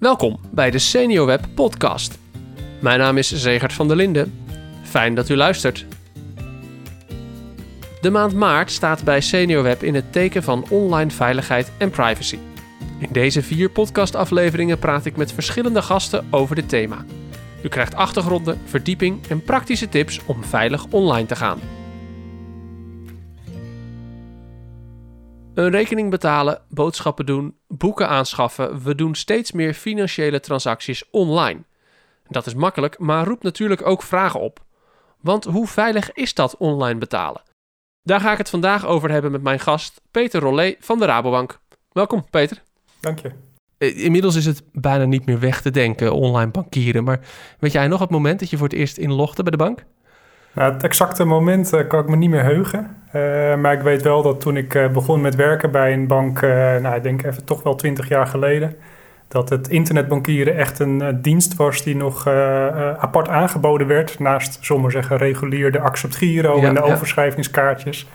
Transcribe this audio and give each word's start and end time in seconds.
Welkom 0.00 0.40
bij 0.50 0.70
de 0.70 0.78
SeniorWeb 0.78 1.44
podcast. 1.54 2.18
Mijn 2.80 2.98
naam 2.98 3.16
is 3.16 3.32
Zegert 3.32 3.72
van 3.72 3.88
der 3.88 3.96
Linden. 3.96 4.46
Fijn 4.82 5.14
dat 5.14 5.28
u 5.28 5.36
luistert. 5.36 5.86
De 8.00 8.10
maand 8.10 8.34
maart 8.34 8.70
staat 8.70 9.04
bij 9.04 9.20
SeniorWeb 9.20 9.82
in 9.82 9.94
het 9.94 10.12
teken 10.12 10.42
van 10.42 10.66
online 10.70 11.10
veiligheid 11.10 11.72
en 11.78 11.90
privacy. 11.90 12.38
In 12.98 13.08
deze 13.12 13.42
vier 13.42 13.70
podcastafleveringen 13.70 14.78
praat 14.78 15.04
ik 15.04 15.16
met 15.16 15.32
verschillende 15.32 15.82
gasten 15.82 16.26
over 16.30 16.54
dit 16.54 16.68
thema. 16.68 17.04
U 17.62 17.68
krijgt 17.68 17.94
achtergronden, 17.94 18.60
verdieping 18.64 19.26
en 19.28 19.42
praktische 19.42 19.88
tips 19.88 20.20
om 20.26 20.44
veilig 20.44 20.86
online 20.90 21.26
te 21.26 21.36
gaan. 21.36 21.60
Een 25.56 25.70
rekening 25.70 26.10
betalen, 26.10 26.60
boodschappen 26.68 27.26
doen, 27.26 27.56
boeken 27.68 28.08
aanschaffen. 28.08 28.82
We 28.82 28.94
doen 28.94 29.14
steeds 29.14 29.52
meer 29.52 29.74
financiële 29.74 30.40
transacties 30.40 31.10
online. 31.10 31.62
Dat 32.28 32.46
is 32.46 32.54
makkelijk, 32.54 32.98
maar 32.98 33.26
roept 33.26 33.42
natuurlijk 33.42 33.86
ook 33.86 34.02
vragen 34.02 34.40
op. 34.40 34.64
Want 35.20 35.44
hoe 35.44 35.66
veilig 35.66 36.12
is 36.12 36.34
dat 36.34 36.56
online 36.56 36.98
betalen? 36.98 37.42
Daar 38.02 38.20
ga 38.20 38.32
ik 38.32 38.38
het 38.38 38.50
vandaag 38.50 38.86
over 38.86 39.10
hebben 39.10 39.30
met 39.30 39.42
mijn 39.42 39.60
gast 39.60 40.00
Peter 40.10 40.40
Rollet 40.40 40.76
van 40.80 40.98
de 40.98 41.04
Rabobank. 41.04 41.60
Welkom 41.92 42.30
Peter. 42.30 42.62
Dank 43.00 43.18
je. 43.18 43.30
Eh, 43.78 44.04
inmiddels 44.04 44.34
is 44.34 44.46
het 44.46 44.62
bijna 44.72 45.04
niet 45.04 45.26
meer 45.26 45.40
weg 45.40 45.62
te 45.62 45.70
denken, 45.70 46.12
online 46.12 46.50
bankieren. 46.50 47.04
Maar 47.04 47.20
weet 47.58 47.72
jij 47.72 47.88
nog 47.88 48.00
het 48.00 48.10
moment 48.10 48.40
dat 48.40 48.50
je 48.50 48.56
voor 48.56 48.68
het 48.68 48.76
eerst 48.76 48.96
inlogde 48.96 49.42
bij 49.42 49.50
de 49.50 49.56
bank? 49.56 49.84
Nou, 50.56 50.72
het 50.72 50.82
exacte 50.82 51.24
moment 51.24 51.74
uh, 51.74 51.88
kan 51.88 52.00
ik 52.00 52.08
me 52.08 52.16
niet 52.16 52.30
meer 52.30 52.44
heugen. 52.44 52.96
Uh, 53.06 53.56
maar 53.56 53.72
ik 53.72 53.80
weet 53.80 54.02
wel 54.02 54.22
dat 54.22 54.40
toen 54.40 54.56
ik 54.56 54.74
uh, 54.74 54.88
begon 54.88 55.20
met 55.20 55.34
werken 55.34 55.70
bij 55.70 55.92
een 55.92 56.06
bank, 56.06 56.40
nou, 56.80 56.94
ik 56.94 57.02
denk 57.02 57.22
even 57.22 57.44
toch 57.44 57.62
wel 57.62 57.74
twintig 57.74 58.08
jaar 58.08 58.26
geleden, 58.26 58.76
dat 59.28 59.48
het 59.48 59.68
internetbankieren 59.68 60.56
echt 60.56 60.78
een 60.78 61.18
dienst 61.22 61.56
was 61.56 61.82
die 61.82 61.96
nog 61.96 62.28
apart 62.98 63.28
aangeboden 63.28 63.86
werd. 63.86 64.18
Naast, 64.18 64.58
zomaar 64.60 64.90
zeggen, 64.90 65.16
regulier 65.16 65.72
de 65.72 65.80
accept 65.80 66.16
giro 66.16 66.60
ja, 66.60 66.68
en 66.68 66.74
de 66.74 66.80
ja. 66.84 66.92
overschrijvingskaartjes. 66.92 68.08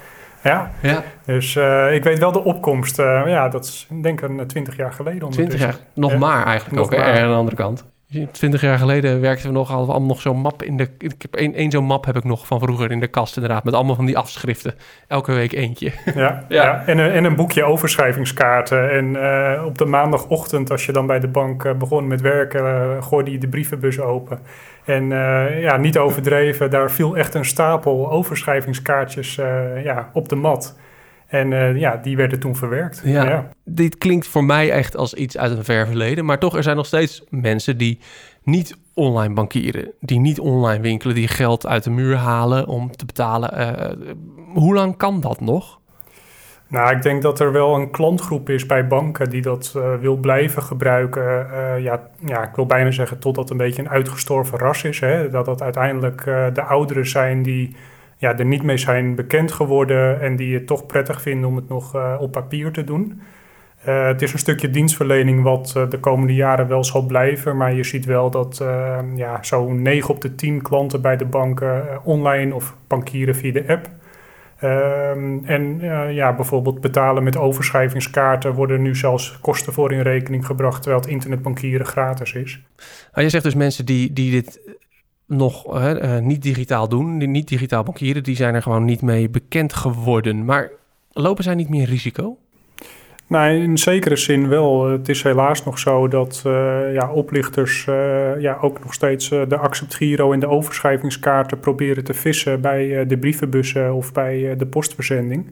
Ja, 0.43 0.71
ja. 0.79 1.03
dus 1.25 1.55
ik 1.91 2.03
weet 2.03 2.19
wel 2.19 2.31
de 2.31 2.43
opkomst. 2.43 2.97
ja, 2.97 3.49
dat 3.49 3.65
is 3.65 3.87
denk 4.01 4.21
ik 4.21 4.29
een 4.29 4.47
twintig 4.47 4.75
jaar 4.75 4.93
geleden. 4.93 5.29
Twintig 5.29 5.59
jaar, 5.59 5.75
nog 5.93 6.17
maar 6.17 6.45
eigenlijk 6.45 6.75
nog 6.75 6.85
ook, 6.85 7.05
aan 7.05 7.29
de 7.29 7.35
andere 7.35 7.55
kant. 7.55 7.85
Twintig 8.31 8.61
jaar 8.61 8.77
geleden 8.77 9.21
werkten 9.21 9.47
we 9.47 9.53
nog 9.53 9.71
allemaal 9.71 10.01
nog 10.01 10.21
zo'n 10.21 10.37
map 10.37 10.63
in 10.63 10.77
de. 10.77 10.89
Ik 10.97 11.21
heb 11.21 11.35
één, 11.35 11.53
één 11.53 11.71
zo'n 11.71 11.83
map 11.83 12.05
heb 12.05 12.15
ik 12.15 12.23
nog 12.23 12.47
van 12.47 12.59
vroeger 12.59 12.91
in 12.91 12.99
de 12.99 13.07
kast, 13.07 13.35
inderdaad. 13.35 13.63
Met 13.63 13.73
allemaal 13.73 13.95
van 13.95 14.05
die 14.05 14.17
afschriften. 14.17 14.73
Elke 15.07 15.33
week 15.33 15.51
eentje. 15.51 15.91
Ja, 16.05 16.13
ja. 16.15 16.45
ja. 16.47 16.83
En, 16.85 16.97
een, 16.97 17.11
en 17.11 17.23
een 17.23 17.35
boekje 17.35 17.63
overschrijvingskaarten. 17.63 18.91
En 18.91 19.05
uh, 19.05 19.63
op 19.65 19.77
de 19.77 19.85
maandagochtend, 19.85 20.71
als 20.71 20.85
je 20.85 20.91
dan 20.91 21.07
bij 21.07 21.19
de 21.19 21.27
bank 21.27 21.63
uh, 21.63 21.73
begon 21.73 22.07
met 22.07 22.21
werken, 22.21 22.63
uh, 22.63 23.03
gooide 23.03 23.31
je 23.31 23.37
de 23.37 23.47
brievenbus 23.47 23.99
open. 23.99 24.39
En 24.85 25.09
ja, 25.59 25.77
niet 25.77 25.97
overdreven, 25.97 26.69
daar 26.69 26.91
viel 26.91 27.17
echt 27.17 27.33
een 27.33 27.45
stapel 27.45 28.11
overschrijvingskaartjes 28.11 29.35
ja, 29.83 30.09
op 30.13 30.29
de 30.29 30.35
mat. 30.35 30.75
En 31.31 31.51
uh, 31.51 31.77
ja, 31.77 31.97
die 31.97 32.15
werden 32.15 32.39
toen 32.39 32.55
verwerkt. 32.55 33.01
Ja, 33.03 33.23
ja, 33.23 33.49
Dit 33.65 33.97
klinkt 33.97 34.27
voor 34.27 34.43
mij 34.43 34.71
echt 34.71 34.97
als 34.97 35.13
iets 35.13 35.37
uit 35.37 35.57
een 35.57 35.63
ver 35.63 35.87
verleden. 35.87 36.25
Maar 36.25 36.39
toch, 36.39 36.55
er 36.55 36.63
zijn 36.63 36.75
nog 36.75 36.85
steeds 36.85 37.23
mensen 37.29 37.77
die 37.77 37.99
niet 38.43 38.77
online 38.93 39.33
bankieren. 39.33 39.91
Die 39.99 40.19
niet 40.19 40.39
online 40.39 40.81
winkelen, 40.81 41.15
die 41.15 41.27
geld 41.27 41.67
uit 41.67 41.83
de 41.83 41.89
muur 41.89 42.15
halen 42.15 42.67
om 42.67 42.95
te 42.95 43.05
betalen. 43.05 43.59
Uh, 43.59 44.13
hoe 44.53 44.73
lang 44.73 44.97
kan 44.97 45.21
dat 45.21 45.41
nog? 45.41 45.79
Nou, 46.67 46.95
ik 46.95 47.01
denk 47.01 47.21
dat 47.21 47.39
er 47.39 47.51
wel 47.51 47.75
een 47.75 47.91
klantgroep 47.91 48.49
is 48.49 48.65
bij 48.65 48.87
banken 48.87 49.29
die 49.29 49.41
dat 49.41 49.73
uh, 49.77 49.93
wil 49.99 50.15
blijven 50.15 50.63
gebruiken. 50.63 51.47
Uh, 51.51 51.83
ja, 51.83 52.09
ja, 52.25 52.43
ik 52.43 52.55
wil 52.55 52.65
bijna 52.65 52.91
zeggen 52.91 53.19
tot 53.19 53.35
dat 53.35 53.49
een 53.49 53.57
beetje 53.57 53.81
een 53.81 53.89
uitgestorven 53.89 54.57
ras 54.57 54.83
is. 54.83 54.99
Hè? 54.99 55.29
Dat 55.29 55.45
dat 55.45 55.61
uiteindelijk 55.61 56.25
uh, 56.25 56.45
de 56.53 56.63
ouderen 56.63 57.07
zijn 57.07 57.43
die 57.43 57.75
ja, 58.21 58.37
er 58.37 58.45
niet 58.45 58.63
mee 58.63 58.77
zijn 58.77 59.15
bekend 59.15 59.51
geworden 59.51 60.21
en 60.21 60.35
die 60.35 60.53
het 60.53 60.67
toch 60.67 60.85
prettig 60.85 61.21
vinden 61.21 61.49
om 61.49 61.55
het 61.55 61.69
nog 61.69 61.95
uh, 61.95 62.15
op 62.19 62.31
papier 62.31 62.71
te 62.71 62.83
doen. 62.83 63.21
Uh, 63.87 64.05
het 64.05 64.21
is 64.21 64.33
een 64.33 64.39
stukje 64.39 64.69
dienstverlening 64.69 65.43
wat 65.43 65.73
uh, 65.77 65.89
de 65.89 65.99
komende 65.99 66.33
jaren 66.33 66.67
wel 66.67 66.83
zal 66.83 67.05
blijven, 67.05 67.57
maar 67.57 67.73
je 67.73 67.83
ziet 67.83 68.05
wel 68.05 68.29
dat 68.29 68.63
ja, 69.15 69.43
zo'n 69.43 69.81
9 69.81 70.09
op 70.09 70.21
de 70.21 70.35
10 70.35 70.61
klanten 70.61 71.01
bij 71.01 71.17
de 71.17 71.25
banken 71.25 71.99
online 72.03 72.55
of 72.55 72.75
bankieren 72.87 73.35
via 73.35 73.51
de 73.51 73.63
app. 73.67 73.89
Ehm, 74.59 75.37
en 75.45 75.79
ja, 76.13 76.35
bijvoorbeeld 76.35 76.81
betalen 76.81 77.23
met 77.23 77.37
overschrijvingskaarten 77.37 78.53
worden 78.53 78.81
nu 78.81 78.95
zelfs 78.95 79.39
kosten 79.39 79.73
voor 79.73 79.91
in 79.91 80.01
rekening 80.01 80.45
gebracht, 80.45 80.81
terwijl 80.81 81.01
het 81.01 81.11
internetbankieren 81.11 81.85
gratis 81.85 82.33
is. 82.33 82.61
Nou, 83.11 83.23
je 83.25 83.29
zegt 83.29 83.43
dus 83.43 83.55
mensen 83.55 83.85
die, 83.85 84.13
die 84.13 84.31
dit 84.31 84.79
nog 85.31 85.81
uh, 85.81 86.17
niet 86.17 86.41
digitaal 86.41 86.89
doen, 86.89 87.19
die 87.19 87.27
niet 87.27 87.47
digitaal 87.47 87.83
bankieren, 87.83 88.23
die 88.23 88.35
zijn 88.35 88.55
er 88.55 88.61
gewoon 88.61 88.85
niet 88.85 89.01
mee 89.01 89.29
bekend 89.29 89.73
geworden. 89.73 90.45
Maar 90.45 90.71
lopen 91.11 91.43
zij 91.43 91.55
niet 91.55 91.69
meer 91.69 91.85
risico? 91.85 92.37
Nou, 93.27 93.53
in 93.53 93.77
zekere 93.77 94.15
zin 94.15 94.47
wel. 94.47 94.89
Het 94.89 95.09
is 95.09 95.23
helaas 95.23 95.63
nog 95.63 95.79
zo 95.79 96.07
dat 96.07 96.43
uh, 96.47 96.93
ja, 96.93 97.11
oplichters 97.11 97.85
uh, 97.89 98.41
ja, 98.41 98.57
ook 98.61 98.83
nog 98.83 98.93
steeds 98.93 99.29
de 99.29 99.57
acceptgiro 99.57 100.33
en 100.33 100.39
de 100.39 100.47
overschrijvingskaarten 100.47 101.59
proberen 101.59 102.03
te 102.03 102.13
vissen 102.13 102.61
bij 102.61 103.05
de 103.05 103.17
brievenbussen 103.17 103.93
of 103.93 104.11
bij 104.11 104.55
de 104.57 104.65
postverzending. 104.65 105.45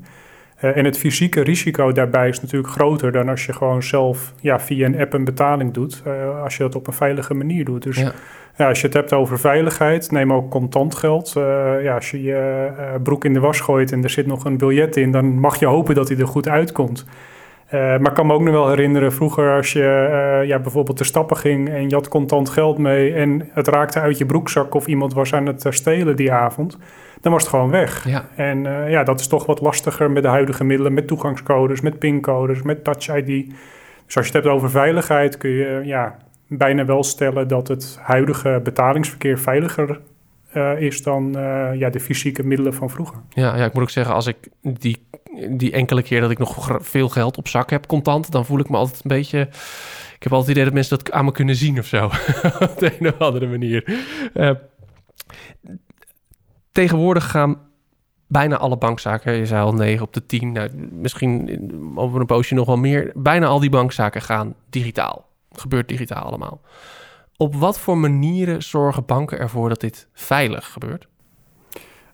En 0.59 0.85
het 0.85 0.97
fysieke 0.97 1.41
risico 1.41 1.91
daarbij 1.91 2.29
is 2.29 2.41
natuurlijk 2.41 2.73
groter 2.73 3.11
dan 3.11 3.29
als 3.29 3.45
je 3.45 3.53
gewoon 3.53 3.83
zelf 3.83 4.33
ja, 4.41 4.59
via 4.59 4.85
een 4.85 4.99
app 4.99 5.13
een 5.13 5.23
betaling 5.23 5.73
doet. 5.73 6.03
als 6.43 6.57
je 6.57 6.63
dat 6.63 6.75
op 6.75 6.87
een 6.87 6.93
veilige 6.93 7.33
manier 7.33 7.65
doet. 7.65 7.83
Dus 7.83 7.97
ja. 7.97 8.11
Ja, 8.59 8.67
als 8.67 8.81
je 8.81 8.85
het 8.85 8.95
hebt 8.95 9.13
over 9.13 9.39
veiligheid, 9.39 10.11
neem 10.11 10.33
ook 10.33 10.49
contant 10.49 10.95
geld. 10.95 11.33
Uh, 11.37 11.43
ja, 11.83 11.95
als 11.95 12.11
je 12.11 12.23
je 12.23 12.71
broek 13.03 13.25
in 13.25 13.33
de 13.33 13.39
was 13.39 13.59
gooit 13.59 13.91
en 13.91 14.03
er 14.03 14.09
zit 14.09 14.27
nog 14.27 14.45
een 14.45 14.57
biljet 14.57 14.97
in, 14.97 15.11
dan 15.11 15.39
mag 15.39 15.59
je 15.59 15.65
hopen 15.65 15.95
dat 15.95 16.09
hij 16.09 16.17
er 16.17 16.27
goed 16.27 16.47
uitkomt. 16.47 17.05
Maar 17.71 18.07
ik 18.07 18.13
kan 18.13 18.27
me 18.27 18.33
ook 18.33 18.41
nog 18.41 18.53
wel 18.53 18.69
herinneren, 18.69 19.13
vroeger 19.13 19.55
als 19.55 19.73
je 19.73 20.43
ja, 20.45 20.59
bijvoorbeeld 20.59 20.97
te 20.97 21.03
stappen 21.03 21.37
ging 21.37 21.69
en 21.69 21.89
je 21.89 21.95
had 21.95 22.07
contant 22.07 22.49
geld 22.49 22.77
mee 22.77 23.13
en 23.13 23.49
het 23.53 23.67
raakte 23.67 23.99
uit 23.99 24.17
je 24.17 24.25
broekzak 24.25 24.73
of 24.73 24.87
iemand 24.87 25.13
was 25.13 25.33
aan 25.33 25.45
het 25.45 25.65
stelen 25.69 26.15
die 26.15 26.31
avond, 26.31 26.77
dan 27.21 27.31
was 27.31 27.41
het 27.41 27.51
gewoon 27.51 27.69
weg. 27.69 28.07
Ja. 28.07 28.25
En 28.35 28.63
ja, 28.89 29.03
dat 29.03 29.19
is 29.19 29.27
toch 29.27 29.45
wat 29.45 29.61
lastiger 29.61 30.11
met 30.11 30.23
de 30.23 30.29
huidige 30.29 30.63
middelen, 30.63 30.93
met 30.93 31.07
toegangscodes, 31.07 31.81
met 31.81 31.99
pincodes, 31.99 32.61
met 32.61 32.83
Touch 32.83 33.15
ID. 33.15 33.45
Dus 34.05 34.17
als 34.17 34.27
je 34.27 34.33
het 34.33 34.43
hebt 34.43 34.55
over 34.55 34.69
veiligheid, 34.69 35.37
kun 35.37 35.49
je 35.49 35.81
ja, 35.83 36.17
bijna 36.47 36.85
wel 36.85 37.03
stellen 37.03 37.47
dat 37.47 37.67
het 37.67 37.97
huidige 38.01 38.59
betalingsverkeer 38.63 39.39
veiliger 39.39 39.99
uh, 40.53 40.81
is 40.81 41.03
dan 41.03 41.37
uh, 41.37 41.69
ja, 41.75 41.89
de 41.89 41.99
fysieke 41.99 42.43
middelen 42.43 42.73
van 42.73 42.89
vroeger. 42.89 43.17
Ja, 43.29 43.55
ja, 43.55 43.65
ik 43.65 43.73
moet 43.73 43.83
ook 43.83 43.89
zeggen, 43.89 44.13
als 44.13 44.27
ik 44.27 44.37
die, 44.61 45.05
die 45.49 45.71
enkele 45.71 46.01
keer 46.01 46.21
dat 46.21 46.31
ik 46.31 46.37
nog 46.37 46.77
veel 46.81 47.09
geld 47.09 47.37
op 47.37 47.47
zak 47.47 47.69
heb, 47.69 47.87
contant, 47.87 48.31
dan 48.31 48.45
voel 48.45 48.59
ik 48.59 48.69
me 48.69 48.77
altijd 48.77 49.03
een 49.03 49.17
beetje. 49.17 49.39
Ik 50.15 50.25
heb 50.25 50.33
altijd 50.33 50.47
het 50.47 50.49
idee 50.49 50.63
dat 50.63 50.73
mensen 50.73 50.97
dat 50.97 51.11
aan 51.11 51.25
me 51.25 51.31
kunnen 51.31 51.55
zien 51.55 51.79
of 51.79 51.85
zo. 51.85 52.05
op 52.69 52.73
de 52.77 52.95
een 52.99 53.13
of 53.13 53.19
andere 53.19 53.47
manier. 53.47 53.83
Uh, 54.33 54.51
tegenwoordig 56.79 57.29
gaan 57.31 57.57
bijna 58.27 58.57
alle 58.57 58.77
bankzaken, 58.77 59.33
je 59.33 59.45
zei 59.45 59.63
al 59.63 59.73
9 59.73 60.05
op 60.05 60.13
de 60.13 60.25
10, 60.25 60.51
nou, 60.51 60.69
misschien 60.91 61.61
over 61.95 62.19
een 62.19 62.25
poosje 62.25 62.53
nog 62.53 62.65
wel 62.65 62.77
meer. 62.77 63.11
Bijna 63.15 63.45
al 63.45 63.59
die 63.59 63.69
bankzaken 63.69 64.21
gaan 64.21 64.55
digitaal 64.69 65.27
gebeurt 65.51 65.87
digitaal 65.87 66.23
allemaal. 66.23 66.61
Op 67.37 67.55
wat 67.55 67.79
voor 67.79 67.97
manieren 67.97 68.63
zorgen 68.63 69.05
banken 69.05 69.39
ervoor 69.39 69.69
dat 69.69 69.79
dit 69.79 70.07
veilig 70.13 70.71
gebeurt? 70.71 71.07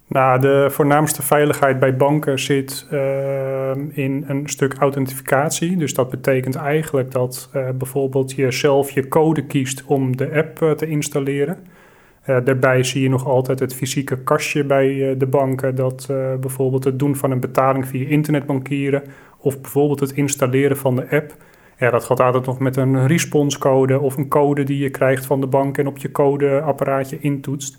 Nou, 0.08 0.42
de 0.42 0.68
voornaamste 0.72 1.22
veiligheid 1.22 1.80
bij 1.80 1.96
banken 1.98 2.40
zit 2.40 2.88
uh, 2.92 3.70
in 3.92 4.24
een 4.28 4.48
stuk 4.48 4.74
authentificatie. 4.74 5.78
Dus 5.78 5.94
dat 5.94 6.10
betekent 6.10 6.56
eigenlijk 6.56 7.12
dat 7.12 7.50
uh, 7.56 7.70
bijvoorbeeld 7.70 8.32
je 8.32 8.52
zelf 8.52 8.92
je 8.92 9.08
code 9.08 9.46
kiest 9.46 9.84
om 9.86 10.18
de 10.18 10.32
app 10.34 10.62
uh, 10.62 10.72
te 10.72 10.88
installeren. 10.88 11.58
Daarbij 12.26 12.84
zie 12.84 13.02
je 13.02 13.10
nog 13.10 13.26
altijd 13.26 13.60
het 13.60 13.76
fysieke 13.76 14.18
kastje 14.18 14.64
bij 14.64 15.16
de 15.18 15.28
banken. 15.28 15.76
Dat 15.76 16.06
bijvoorbeeld 16.40 16.84
het 16.84 17.00
doen 17.00 17.16
van 17.16 17.32
een 17.32 17.40
betaling 17.40 17.88
via 17.88 18.08
internetbankieren 18.08 19.04
of 19.38 19.62
bijvoorbeeld 19.62 20.00
het 20.00 20.12
installeren 20.12 20.78
van 20.78 20.96
de 20.96 21.10
app 21.10 21.36
ja, 21.78 21.90
dat 21.90 22.04
gaat 22.04 22.20
altijd 22.20 22.46
nog 22.46 22.60
met 22.60 22.76
een 22.76 23.08
responscode 23.08 24.00
of 24.00 24.18
een 24.18 24.28
code 24.28 24.64
die 24.64 24.78
je 24.78 24.90
krijgt 24.90 25.26
van 25.26 25.42
de 25.42 25.48
bank 25.48 25.78
en 25.78 25.88
op 25.88 25.98
je 25.98 26.12
codeapparaatje 26.12 27.18
intoetst. 27.20 27.78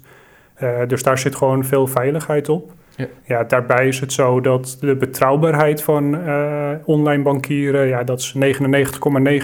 Dus 0.87 1.03
daar 1.03 1.19
zit 1.19 1.35
gewoon 1.35 1.65
veel 1.65 1.87
veiligheid 1.87 2.49
op. 2.49 2.73
Ja. 2.97 3.07
ja. 3.25 3.45
daarbij 3.45 3.89
is 3.89 4.01
het 4.01 4.13
zo 4.13 4.41
dat 4.41 4.77
de 4.81 4.97
betrouwbaarheid 4.97 5.83
van 5.83 6.19
online 6.85 7.23
bankieren, 7.23 7.87
ja, 7.87 8.05
dat 8.05 8.19
is 8.21 8.35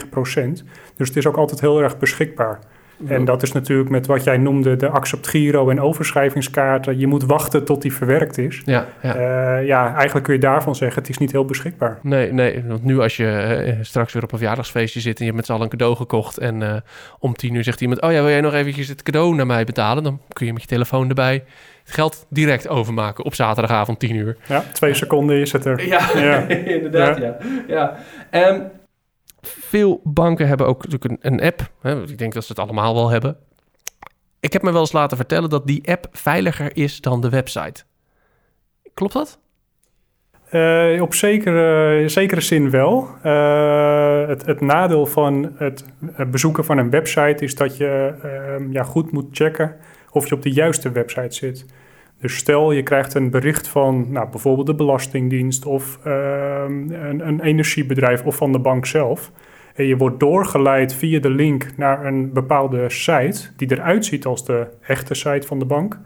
99,9 0.02 0.08
procent. 0.10 0.64
Dus 0.96 1.08
het 1.08 1.16
is 1.16 1.26
ook 1.26 1.36
altijd 1.36 1.60
heel 1.60 1.82
erg 1.82 1.98
beschikbaar. 1.98 2.58
En 3.06 3.24
dat 3.24 3.42
is 3.42 3.52
natuurlijk 3.52 3.90
met 3.90 4.06
wat 4.06 4.24
jij 4.24 4.36
noemde 4.36 4.76
de 4.76 4.88
accept-giro 4.88 5.70
en 5.70 5.80
overschrijvingskaarten. 5.80 6.98
Je 6.98 7.06
moet 7.06 7.24
wachten 7.24 7.64
tot 7.64 7.82
die 7.82 7.92
verwerkt 7.92 8.38
is. 8.38 8.62
Ja, 8.64 8.86
ja. 9.02 9.14
Eh, 9.14 9.66
ja, 9.66 9.94
eigenlijk 9.94 10.24
kun 10.24 10.34
je 10.34 10.40
daarvan 10.40 10.74
zeggen, 10.74 11.00
het 11.00 11.10
is 11.10 11.18
niet 11.18 11.32
heel 11.32 11.44
beschikbaar. 11.44 11.98
Nee, 12.02 12.32
nee, 12.32 12.64
want 12.66 12.84
nu 12.84 13.00
als 13.00 13.16
je 13.16 13.26
eh, 13.26 13.76
straks 13.80 14.12
weer 14.12 14.22
op 14.22 14.32
een 14.32 14.38
verjaardagsfeestje 14.38 15.00
zit... 15.00 15.18
en 15.18 15.18
je 15.18 15.24
hebt 15.24 15.36
met 15.36 15.46
z'n 15.46 15.52
allen 15.52 15.64
een 15.64 15.70
cadeau 15.70 15.96
gekocht... 15.96 16.38
en 16.38 16.62
eh, 16.62 16.76
om 17.18 17.34
tien 17.34 17.54
uur 17.54 17.64
zegt 17.64 17.80
iemand... 17.80 18.00
oh 18.00 18.12
ja, 18.12 18.20
wil 18.20 18.30
jij 18.30 18.40
nog 18.40 18.54
eventjes 18.54 18.88
het 18.88 19.02
cadeau 19.02 19.34
naar 19.34 19.46
mij 19.46 19.64
betalen? 19.64 20.02
Dan 20.02 20.20
kun 20.32 20.46
je 20.46 20.52
met 20.52 20.62
je 20.62 20.68
telefoon 20.68 21.08
erbij 21.08 21.44
het 21.84 21.94
geld 21.94 22.26
direct 22.28 22.68
overmaken 22.68 23.24
op 23.24 23.34
zaterdagavond 23.34 23.98
10 23.98 24.14
uur. 24.14 24.36
Ja, 24.48 24.64
twee 24.72 24.94
seconden 24.94 25.36
is 25.36 25.52
het 25.52 25.64
er. 25.64 25.86
Ja, 25.86 26.10
Ja. 26.14 26.48
inderdaad, 26.76 27.18
ja. 27.18 27.36
ja. 27.66 27.96
Ehm, 28.30 28.60
veel 29.42 30.00
banken 30.04 30.48
hebben 30.48 30.66
ook 30.66 30.84
natuurlijk 30.84 31.24
een, 31.24 31.32
een 31.32 31.42
app. 31.42 31.70
Hè? 31.80 32.02
Ik 32.02 32.18
denk 32.18 32.32
dat 32.32 32.44
ze 32.44 32.52
het 32.52 32.60
allemaal 32.60 32.94
wel 32.94 33.08
hebben. 33.08 33.36
Ik 34.40 34.52
heb 34.52 34.62
me 34.62 34.72
wel 34.72 34.80
eens 34.80 34.92
laten 34.92 35.16
vertellen 35.16 35.50
dat 35.50 35.66
die 35.66 35.90
app 35.90 36.06
veiliger 36.12 36.76
is 36.76 37.00
dan 37.00 37.20
de 37.20 37.28
website. 37.28 37.82
Klopt 38.94 39.12
dat? 39.12 39.40
Eh, 40.52 41.02
op 41.02 41.14
zekere, 41.14 42.08
zekere 42.08 42.40
zin 42.40 42.70
wel. 42.70 43.08
Eh, 43.22 44.26
het, 44.26 44.46
het 44.46 44.60
nadeel 44.60 45.06
van 45.06 45.52
het, 45.56 45.84
bezoeken 46.30 46.64
van 46.64 46.78
een 46.78 46.90
website 46.90 47.44
is 47.44 47.54
dat 47.54 47.76
je 47.76 48.14
ehm, 48.22 48.72
ja, 48.72 48.82
goed 48.82 49.12
moet 49.12 49.26
checken 49.30 49.76
of 50.10 50.28
je 50.28 50.34
op 50.34 50.42
de 50.42 50.52
juiste 50.52 50.92
website 50.92 51.34
zit. 51.34 51.66
Dus 52.22 52.36
stel 52.36 52.72
je 52.72 52.82
krijgt 52.82 53.14
een 53.14 53.30
bericht 53.30 53.68
van 53.68 54.06
nou, 54.08 54.28
bijvoorbeeld 54.30 54.66
de 54.66 54.74
Belastingdienst 54.74 55.66
of 55.66 55.98
ehm, 56.04 56.90
een, 56.90 57.28
een 57.28 57.40
energiebedrijf 57.40 58.24
of 58.24 58.36
van 58.36 58.52
de 58.52 58.58
bank 58.58 58.86
zelf. 58.86 59.32
En 59.74 59.86
je 59.86 59.96
wordt 59.96 60.20
doorgeleid 60.20 60.94
via 60.94 61.20
de 61.20 61.30
link 61.30 61.66
naar 61.76 62.06
een 62.06 62.32
bepaalde 62.32 62.90
site 62.90 63.40
die 63.56 63.72
eruit 63.72 64.04
ziet 64.04 64.26
als 64.26 64.44
de 64.44 64.66
echte 64.82 65.14
site 65.14 65.46
van 65.46 65.58
de 65.58 65.64
bank. 65.64 65.98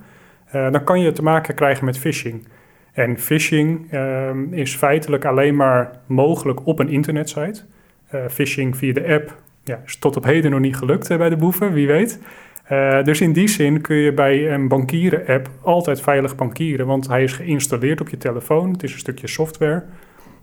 Eh, 0.46 0.70
dan 0.70 0.84
kan 0.84 1.00
je 1.00 1.12
te 1.12 1.22
maken 1.22 1.54
krijgen 1.54 1.84
met 1.84 1.98
phishing. 1.98 2.48
En 2.92 3.18
phishing 3.18 3.92
ehm, 3.92 4.52
is 4.52 4.76
feitelijk 4.76 5.24
alleen 5.24 5.56
maar 5.56 5.90
mogelijk 6.06 6.66
op 6.66 6.78
een 6.78 6.88
internetsite. 6.88 7.62
Eh, 8.08 8.20
phishing 8.30 8.76
via 8.76 8.92
de 8.92 9.06
app 9.06 9.36
ja, 9.64 9.82
is 9.86 9.98
tot 9.98 10.16
op 10.16 10.24
heden 10.24 10.50
nog 10.50 10.60
niet 10.60 10.76
gelukt 10.76 11.10
eh, 11.10 11.18
bij 11.18 11.28
de 11.28 11.36
boeven, 11.36 11.72
wie 11.72 11.86
weet. 11.86 12.20
Eh, 12.66 13.02
dus 13.04 13.20
in 13.20 13.32
die 13.32 13.48
zin 13.48 13.80
kun 13.80 13.96
je 13.96 14.12
bij 14.12 14.52
een 14.52 14.68
bankieren-app 14.68 15.50
altijd 15.62 16.00
veilig 16.00 16.36
bankieren, 16.36 16.86
want 16.86 17.08
hij 17.08 17.22
is 17.22 17.32
geïnstalleerd 17.32 18.00
op 18.00 18.08
je 18.08 18.16
telefoon. 18.16 18.72
Het 18.72 18.82
is 18.82 18.92
een 18.92 18.98
stukje 18.98 19.26
software. 19.26 19.84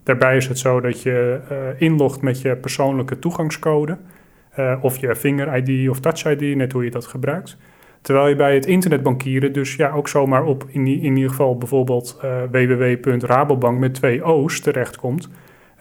Daarbij 0.03 0.37
is 0.37 0.47
het 0.47 0.59
zo 0.59 0.81
dat 0.81 1.01
je 1.01 1.39
eh, 1.49 1.57
inlogt 1.77 2.21
met 2.21 2.41
je 2.41 2.55
persoonlijke 2.55 3.19
toegangscode, 3.19 3.97
eh, 4.49 4.77
of 4.81 4.97
je 4.97 5.15
vinger-ID 5.15 5.89
of 5.89 5.99
touch-ID, 5.99 6.55
net 6.55 6.71
hoe 6.71 6.83
je 6.83 6.91
dat 6.91 7.05
gebruikt. 7.05 7.57
Terwijl 8.01 8.27
je 8.27 8.35
bij 8.35 8.53
het 8.53 8.65
internetbankieren 8.65 9.53
dus 9.53 9.75
ja, 9.75 9.91
ook 9.91 10.07
zomaar 10.07 10.43
op 10.43 10.65
in, 10.67 10.87
in 10.87 11.15
ieder 11.15 11.29
geval 11.29 11.57
bijvoorbeeld 11.57 12.19
www.rabobank 12.51 13.79
met 13.79 13.93
twee 13.93 14.23
O's 14.25 14.59
terechtkomt. 14.59 15.29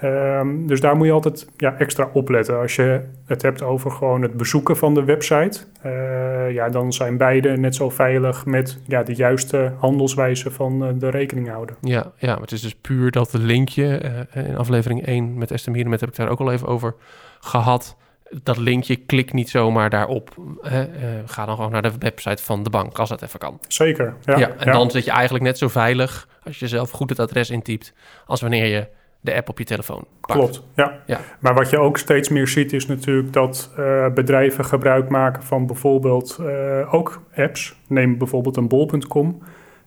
Ehm, 0.02 0.66
dus 0.66 0.80
daar 0.80 0.96
moet 0.96 1.06
je 1.06 1.12
altijd 1.12 1.46
ja, 1.56 1.78
extra 1.78 2.10
opletten. 2.12 2.58
Als 2.58 2.76
je 2.76 3.00
het 3.26 3.42
hebt 3.42 3.62
over 3.62 3.90
gewoon 3.90 4.22
het 4.22 4.36
bezoeken 4.36 4.76
van 4.76 4.94
de 4.94 5.04
website, 5.04 5.60
eh, 5.82 6.50
ja, 6.50 6.68
dan 6.68 6.92
zijn 6.92 7.16
beide 7.16 7.56
net 7.56 7.74
zo 7.74 7.90
veilig 7.90 8.46
met 8.46 8.78
ja, 8.86 9.02
de 9.02 9.14
juiste 9.14 9.72
handelswijze 9.78 10.50
van 10.50 10.84
eh, 10.84 10.88
de 10.94 11.08
rekeninghouder. 11.08 11.76
Ja, 11.80 12.12
ja, 12.16 12.32
maar 12.32 12.40
het 12.40 12.52
is 12.52 12.60
dus 12.60 12.74
puur 12.74 13.10
dat 13.10 13.32
linkje. 13.32 13.98
eh, 14.30 14.46
in 14.48 14.56
aflevering 14.56 15.06
1 15.06 15.38
met 15.38 15.50
Esther 15.50 15.72
Mierenmet 15.72 16.00
heb 16.00 16.08
ik 16.08 16.16
daar 16.16 16.28
ook 16.28 16.40
al 16.40 16.52
even 16.52 16.66
over 16.68 16.94
gehad. 17.40 17.96
Dat 18.42 18.56
linkje, 18.56 18.96
klik 18.96 19.32
niet 19.32 19.50
zomaar 19.50 19.90
daarop. 19.90 20.36
Hè, 20.60 20.86
ga 21.26 21.46
dan 21.46 21.56
gewoon 21.56 21.70
naar 21.70 21.82
de 21.82 21.92
website 21.98 22.42
van 22.42 22.62
de 22.62 22.70
bank, 22.70 22.98
als 22.98 23.08
dat 23.08 23.22
even 23.22 23.38
kan. 23.38 23.60
Zeker. 23.68 24.14
Ja, 24.24 24.38
Ja, 24.38 24.48
en 24.48 24.66
ja. 24.66 24.72
dan 24.72 24.90
zit 24.90 25.04
je 25.04 25.10
eigenlijk 25.10 25.44
net 25.44 25.58
zo 25.58 25.68
veilig 25.68 26.28
als 26.44 26.58
je 26.58 26.68
zelf 26.68 26.90
goed 26.90 27.10
het 27.10 27.18
adres 27.18 27.50
intypt, 27.50 27.92
als 28.26 28.40
wanneer 28.40 28.66
je 28.66 28.86
de 29.22 29.34
app 29.34 29.48
op 29.48 29.58
je 29.58 29.64
telefoon 29.64 30.04
pakt. 30.20 30.38
Klopt, 30.38 30.62
ja. 30.74 30.98
Ja. 31.06 31.20
Maar 31.38 31.54
wat 31.54 31.70
je 31.70 31.78
ook 31.78 31.98
steeds 31.98 32.28
meer 32.28 32.48
ziet 32.48 32.72
is 32.72 32.86
natuurlijk 32.86 33.32
dat 33.32 33.72
eh, 33.76 34.08
bedrijven 34.08 34.64
gebruik 34.64 35.08
maken 35.08 35.42
van 35.42 35.66
bijvoorbeeld 35.66 36.38
eh, 36.40 36.94
ook 36.94 37.22
apps. 37.36 37.76
Neem 37.86 38.18
bijvoorbeeld 38.18 38.56
een 38.56 38.68
bol.com. 38.68 39.42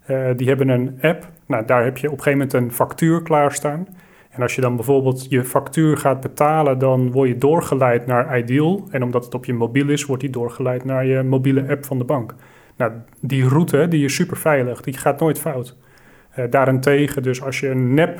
Eh, 0.06 0.26
die 0.36 0.48
hebben 0.48 0.70
een 0.70 0.98
app. 1.02 1.28
Nou, 1.46 1.66
daar 1.66 1.84
heb 1.84 1.98
je 1.98 2.08
op 2.08 2.18
een 2.18 2.24
gegeven 2.24 2.48
moment 2.48 2.54
een 2.54 2.76
factuur 2.76 3.22
klaarstaan. 3.22 3.88
En 4.30 4.42
als 4.42 4.56
je 4.56 4.62
dan 4.62 4.76
bijvoorbeeld 4.76 5.26
je 5.30 5.44
factuur 5.44 5.98
gaat 5.98 6.22
betalen, 6.22 6.80
dan 6.80 7.12
word 7.12 7.30
je 7.30 7.38
doorgeleid 7.38 8.06
naar 8.06 8.38
Ideal. 8.38 8.88
En 8.92 9.04
omdat 9.04 9.26
het 9.26 9.34
op 9.34 9.46
je 9.46 9.54
mobiel 9.54 9.90
is, 9.90 10.06
wordt 10.06 10.22
die 10.22 10.32
doorgeleid 10.32 10.86
naar 10.86 11.06
je 11.06 11.24
mobiele 11.24 11.70
app 11.70 11.86
van 11.86 11.98
de 11.98 12.04
bank. 12.04 12.36
Nou, 12.78 12.92
die 13.22 13.48
route 13.48 13.88
die 13.88 14.06
is 14.06 14.16
super 14.16 14.38
veilig, 14.38 14.82
die 14.82 14.98
gaat 14.98 15.20
nooit 15.20 15.40
fout. 15.40 15.76
Eh, 16.36 16.46
daarentegen, 16.50 17.24
dus 17.24 17.42
als 17.42 17.60
je 17.60 17.70
een 17.70 17.94
nep 17.94 18.20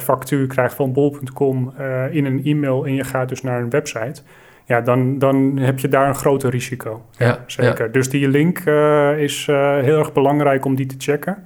factuur 0.00 0.46
krijgt 0.46 0.74
van 0.74 0.92
bol.com 0.92 1.72
eh, 1.76 2.14
in 2.14 2.24
een 2.24 2.44
e-mail 2.44 2.86
en 2.86 2.94
je 2.94 3.04
gaat 3.04 3.28
dus 3.28 3.42
naar 3.42 3.60
een 3.60 3.70
website, 3.70 4.22
ja, 4.64 4.80
dan, 4.80 5.18
dan 5.18 5.58
heb 5.58 5.78
je 5.78 5.88
daar 5.88 6.08
een 6.08 6.14
groter 6.14 6.50
risico. 6.50 7.02
Ja, 7.16 7.38
Zeker. 7.46 7.92
Dus 7.92 8.08
die 8.08 8.28
link 8.28 8.58
eh, 8.58 9.18
is 9.18 9.46
heel 9.46 9.98
erg 9.98 10.12
belangrijk 10.12 10.64
om 10.64 10.74
die 10.74 10.86
te 10.86 10.94
checken. 10.98 11.38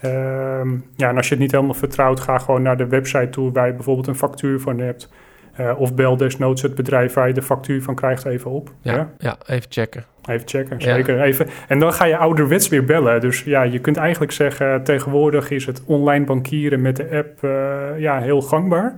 Ehm, 0.00 0.70
ja, 0.96 1.08
en 1.08 1.16
als 1.16 1.26
je 1.28 1.32
het 1.34 1.42
niet 1.42 1.52
helemaal 1.52 1.74
vertrouwt, 1.74 2.20
ga 2.20 2.38
gewoon 2.38 2.62
naar 2.62 2.76
de 2.76 2.86
website 2.86 3.28
toe 3.28 3.52
waar 3.52 3.66
je 3.66 3.72
bijvoorbeeld 3.72 4.06
een 4.06 4.14
factuur 4.14 4.60
van 4.60 4.78
hebt. 4.78 5.08
Eh, 5.56 5.80
of 5.80 5.94
bel 5.94 6.16
desnoods 6.16 6.62
het 6.62 6.74
bedrijf 6.74 7.14
waar 7.14 7.28
je 7.28 7.34
de 7.34 7.42
factuur 7.42 7.82
van 7.82 7.94
krijgt 7.94 8.24
even 8.24 8.50
op. 8.50 8.70
Ja, 8.80 8.92
Ja? 8.94 9.10
ja. 9.18 9.36
even 9.46 9.66
checken. 9.70 10.04
Even 10.24 10.48
checken, 10.48 10.78
Ja. 10.78 10.94
zeker. 10.94 11.20
Even. 11.20 11.48
En 11.68 11.78
dan 11.78 11.92
ga 11.92 12.04
je 12.04 12.16
ouderwets 12.16 12.68
weer 12.68 12.84
bellen. 12.84 13.20
Dus 13.20 13.42
ja, 13.42 13.62
je 13.62 13.78
kunt 13.78 13.96
eigenlijk 13.96 14.32
zeggen, 14.32 14.84
tegenwoordig 14.84 15.50
is 15.50 15.66
het 15.66 15.82
online 15.84 16.24
bankieren 16.24 16.80
met 16.80 16.96
de 16.96 17.08
app 17.10 17.44
eh, 17.44 18.00
ja, 18.00 18.20
heel 18.20 18.42
gangbaar. 18.42 18.96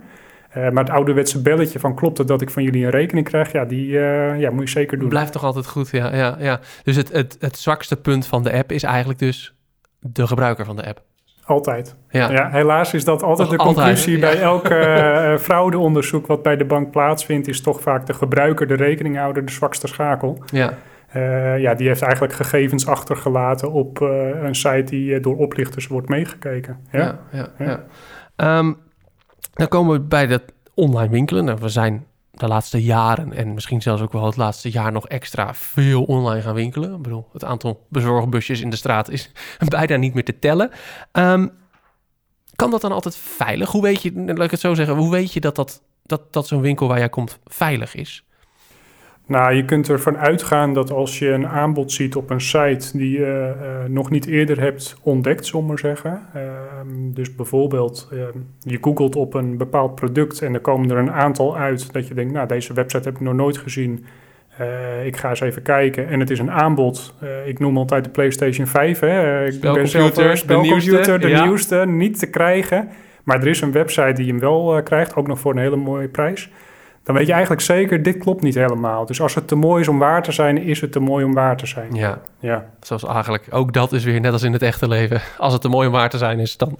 Eh, 0.49 0.69
maar 0.69 0.83
het 0.83 0.93
ouderwetse 0.93 1.41
belletje 1.41 1.79
van 1.79 1.95
klopt 1.95 2.17
het 2.17 2.27
dat 2.27 2.41
ik 2.41 2.49
van 2.49 2.63
jullie 2.63 2.83
een 2.85 2.91
rekening 2.91 3.27
krijg? 3.27 3.51
Ja, 3.51 3.65
die 3.65 3.87
ja, 4.37 4.49
moet 4.51 4.63
je 4.63 4.69
zeker 4.69 4.99
doen. 4.99 5.09
Blijft 5.09 5.31
toch 5.31 5.43
altijd 5.43 5.67
goed, 5.67 5.89
ja. 5.89 6.15
ja, 6.15 6.35
ja. 6.39 6.59
Dus 6.83 6.95
het, 6.95 7.11
het, 7.11 7.37
het 7.39 7.57
zwakste 7.57 7.95
punt 7.95 8.27
van 8.27 8.43
de 8.43 8.51
app 8.53 8.71
is 8.71 8.83
eigenlijk 8.83 9.19
dus 9.19 9.53
de 9.99 10.27
gebruiker 10.27 10.65
van 10.65 10.75
de 10.75 10.85
app. 10.87 11.01
Altijd. 11.49 11.95
Ja, 12.09 12.31
Ja. 12.31 12.49
helaas 12.49 12.93
is 12.93 13.05
dat 13.05 13.23
altijd 13.23 13.49
de 13.49 13.57
altijd, 13.57 13.75
conclusie 13.75 14.13
ja. 14.13 14.19
bij 14.19 14.41
elk 14.41 14.67
eh, 14.69 15.37
fraudeonderzoek 15.37 16.27
wat 16.27 16.43
bij 16.43 16.57
de 16.57 16.65
bank 16.65 16.91
plaatsvindt, 16.91 17.47
is 17.47 17.61
toch 17.61 17.81
vaak 17.81 18.05
de 18.05 18.13
gebruiker, 18.13 18.67
de 18.67 18.75
rekeninghouder, 18.75 19.45
de 19.45 19.51
zwakste 19.51 19.87
schakel. 19.87 20.43
ja. 20.45 20.73
Eh, 21.09 21.59
ja, 21.59 21.73
die 21.73 21.87
heeft 21.87 22.01
eigenlijk 22.01 22.33
gegevens 22.33 22.87
achtergelaten 22.87 23.71
op 23.71 24.01
eh, 24.01 24.43
een 24.43 24.55
site 24.55 24.83
die 24.83 25.15
eh, 25.15 25.21
door 25.21 25.37
oplichters 25.37 25.87
wordt 25.87 26.09
meegekeken. 26.09 26.77
Ja? 26.91 26.99
ja, 26.99 27.19
ja, 27.31 27.47
ja. 27.57 27.65
Ja. 27.65 27.83
Ehm, 28.35 28.73
dan 29.53 29.67
komen 29.67 29.93
we 29.93 29.99
bij 30.01 30.27
dat 30.27 30.43
online 30.73 31.09
winkelen. 31.09 31.45
Nou, 31.45 31.57
we 31.61 31.69
zijn 31.69 32.05
de 32.39 32.47
laatste 32.47 32.83
jaren 32.83 33.33
en 33.33 33.53
misschien 33.53 33.81
zelfs 33.81 34.01
ook 34.01 34.11
wel 34.11 34.25
het 34.25 34.37
laatste 34.37 34.69
jaar 34.69 34.91
nog 34.91 35.07
extra 35.07 35.53
veel 35.53 36.03
online 36.03 36.41
gaan 36.41 36.53
winkelen. 36.53 36.93
Ik 36.93 37.01
bedoel, 37.01 37.29
het 37.33 37.43
aantal 37.43 37.85
bezorgbusjes 37.89 38.61
in 38.61 38.69
de 38.69 38.75
straat 38.75 39.09
is 39.09 39.31
bijna 39.67 39.95
niet 39.95 40.13
meer 40.13 40.25
te 40.25 40.39
tellen. 40.39 40.71
Ehm, 41.11 41.47
kan 42.55 42.71
dat 42.71 42.81
dan 42.81 42.91
altijd 42.91 43.15
veilig? 43.15 43.71
Hoe 43.71 43.81
weet 43.81 44.01
je, 44.01 44.13
laat 44.13 44.39
ik 44.39 44.51
het 44.51 44.59
zo 44.59 44.73
zeggen, 44.73 44.95
hoe 44.95 45.11
weet 45.11 45.33
je 45.33 45.39
dat, 45.39 45.55
dat, 45.55 45.81
dat, 46.03 46.33
dat 46.33 46.47
zo'n 46.47 46.61
winkel 46.61 46.87
waar 46.87 46.97
jij 46.97 47.09
komt 47.09 47.39
veilig 47.45 47.95
is? 47.95 48.23
Nou, 49.29 49.53
je 49.53 49.65
kunt 49.65 49.89
ervan 49.89 50.17
uitgaan 50.17 50.73
dat 50.73 50.91
als 50.91 51.19
je 51.19 51.29
een 51.29 51.47
aanbod 51.47 51.91
ziet 51.91 52.15
op 52.15 52.29
een 52.29 52.41
site 52.41 52.97
die 52.97 53.11
je 53.19 53.53
eh, 53.61 53.89
nog 53.89 54.09
niet 54.09 54.25
eerder 54.25 54.59
hebt 54.59 54.97
ontdekt, 55.01 55.45
zullen 55.45 55.61
we 55.61 55.67
maar 55.67 55.79
zeggen. 55.79 56.21
Ehm, 56.33 57.11
dus 57.13 57.35
bijvoorbeeld, 57.35 58.09
ehm, 58.11 58.37
je 58.59 58.77
googelt 58.81 59.15
op 59.15 59.33
een 59.33 59.57
bepaald 59.57 59.95
product 59.95 60.41
en 60.41 60.53
er 60.53 60.59
komen 60.59 60.91
er 60.91 60.97
een 60.97 61.11
aantal 61.11 61.57
uit 61.57 61.93
dat 61.93 62.07
je 62.07 62.13
denkt, 62.13 62.33
nou, 62.33 62.47
deze 62.47 62.73
website 62.73 63.03
heb 63.03 63.15
ik 63.15 63.21
nog 63.21 63.33
nooit 63.33 63.57
gezien. 63.57 64.05
Eh, 64.57 65.05
ik 65.05 65.17
ga 65.17 65.29
eens 65.29 65.39
even 65.39 65.61
kijken. 65.61 66.07
En 66.07 66.19
het 66.19 66.29
is 66.29 66.39
een 66.39 66.51
aanbod. 66.51 67.13
Eh, 67.19 67.47
ik 67.47 67.59
noem 67.59 67.77
altijd 67.77 68.03
de 68.03 68.09
PlayStation 68.09 68.67
5. 68.67 68.99
Hè. 68.99 69.45
Ik 69.45 69.61
ben 69.61 69.73
zelf 69.73 69.87
Spelcomputer, 69.87 70.29
een 70.29 70.37
spelcomputer, 70.37 70.79
de 70.79 70.91
nieuwste, 70.91 71.17
de 71.17 71.27
ja. 71.27 71.43
nieuwste, 71.43 71.85
niet 71.85 72.19
te 72.19 72.29
krijgen. 72.29 72.89
Maar 73.23 73.39
er 73.39 73.47
is 73.47 73.61
een 73.61 73.71
website 73.71 74.13
die 74.13 74.27
hem 74.27 74.39
wel 74.39 74.83
krijgt, 74.83 75.15
ook 75.15 75.27
nog 75.27 75.39
voor 75.39 75.51
een 75.51 75.61
hele 75.61 75.75
mooie 75.75 76.07
prijs. 76.07 76.49
Dan 77.03 77.15
weet 77.15 77.27
je 77.27 77.31
eigenlijk 77.31 77.61
zeker, 77.61 78.03
dit 78.03 78.17
klopt 78.17 78.41
niet 78.41 78.55
helemaal. 78.55 79.05
Dus 79.05 79.21
als 79.21 79.35
het 79.35 79.47
te 79.47 79.55
mooi 79.55 79.81
is 79.81 79.87
om 79.87 79.99
waar 79.99 80.23
te 80.23 80.31
zijn, 80.31 80.57
is 80.57 80.81
het 80.81 80.91
te 80.91 80.99
mooi 80.99 81.25
om 81.25 81.33
waar 81.33 81.57
te 81.57 81.65
zijn. 81.65 81.95
Ja, 81.95 82.21
Ja, 82.39 82.65
zoals 82.81 83.05
eigenlijk 83.05 83.47
ook 83.49 83.73
dat 83.73 83.91
is 83.91 84.03
weer 84.03 84.19
net 84.19 84.31
als 84.31 84.43
in 84.43 84.53
het 84.53 84.61
echte 84.61 84.87
leven. 84.87 85.21
Als 85.37 85.53
het 85.53 85.61
te 85.61 85.69
mooi 85.69 85.87
om 85.87 85.93
waar 85.93 86.09
te 86.09 86.17
zijn 86.17 86.39
is, 86.39 86.57
dan 86.57 86.77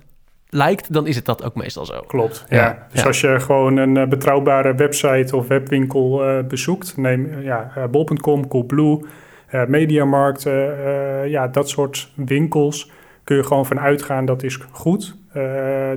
lijkt, 0.50 0.94
dan 0.94 1.08
is 1.08 1.16
het 1.16 1.26
dat 1.26 1.44
ook 1.44 1.56
meestal 1.56 1.86
zo. 1.86 2.04
klopt. 2.08 2.46
Ja, 2.50 2.58
Ja. 2.58 2.88
Dus 2.92 3.02
ja. 3.02 3.08
als 3.08 3.22
je 3.22 3.40
gewoon 3.40 3.78
een 3.78 3.98
eh, 3.98 4.08
betrouwbare 4.08 4.76
website 4.76 5.36
of 5.36 5.48
webwinkel 5.48 6.24
eh, 6.24 6.44
bezoekt, 6.44 6.98
neem 6.98 7.26
eh, 7.26 7.44
ja, 7.44 7.88
bol.com, 7.92 8.48
Coolblue, 8.48 9.06
Mediamarkt, 9.68 10.44
ja, 11.26 11.48
dat 11.48 11.70
soort 11.70 12.12
winkels 12.16 12.92
kun 13.24 13.36
je 13.36 13.44
gewoon 13.44 13.66
van 13.66 13.80
uitgaan 13.80 14.26
dat 14.26 14.44
is 14.44 14.60
goed. 14.72 15.16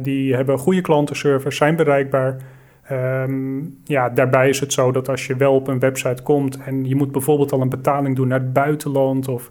Die 0.03 0.35
hebben 0.35 0.59
goede 0.59 0.81
klantenservice, 0.81 1.57
zijn 1.57 1.77
bereikbaar. 1.77 2.37
Ehm, 2.83 3.61
ja, 3.85 4.09
daarbij 4.09 4.49
is 4.49 4.61
het 4.61 4.73
zo 4.73 4.93
dat 4.93 5.09
als 5.09 5.27
je 5.27 5.37
wel 5.37 5.55
op 5.55 5.69
een 5.69 5.79
website 5.79 6.23
komt 6.23 6.59
en 6.59 6.85
je 6.85 6.97
moet 6.97 7.13
bijvoorbeeld 7.13 7.53
al 7.53 7.61
een 7.61 7.69
betaling 7.69 8.17
doen 8.17 8.29
naar 8.29 8.41
het 8.41 8.53
buitenland 8.53 9.29
of 9.29 9.51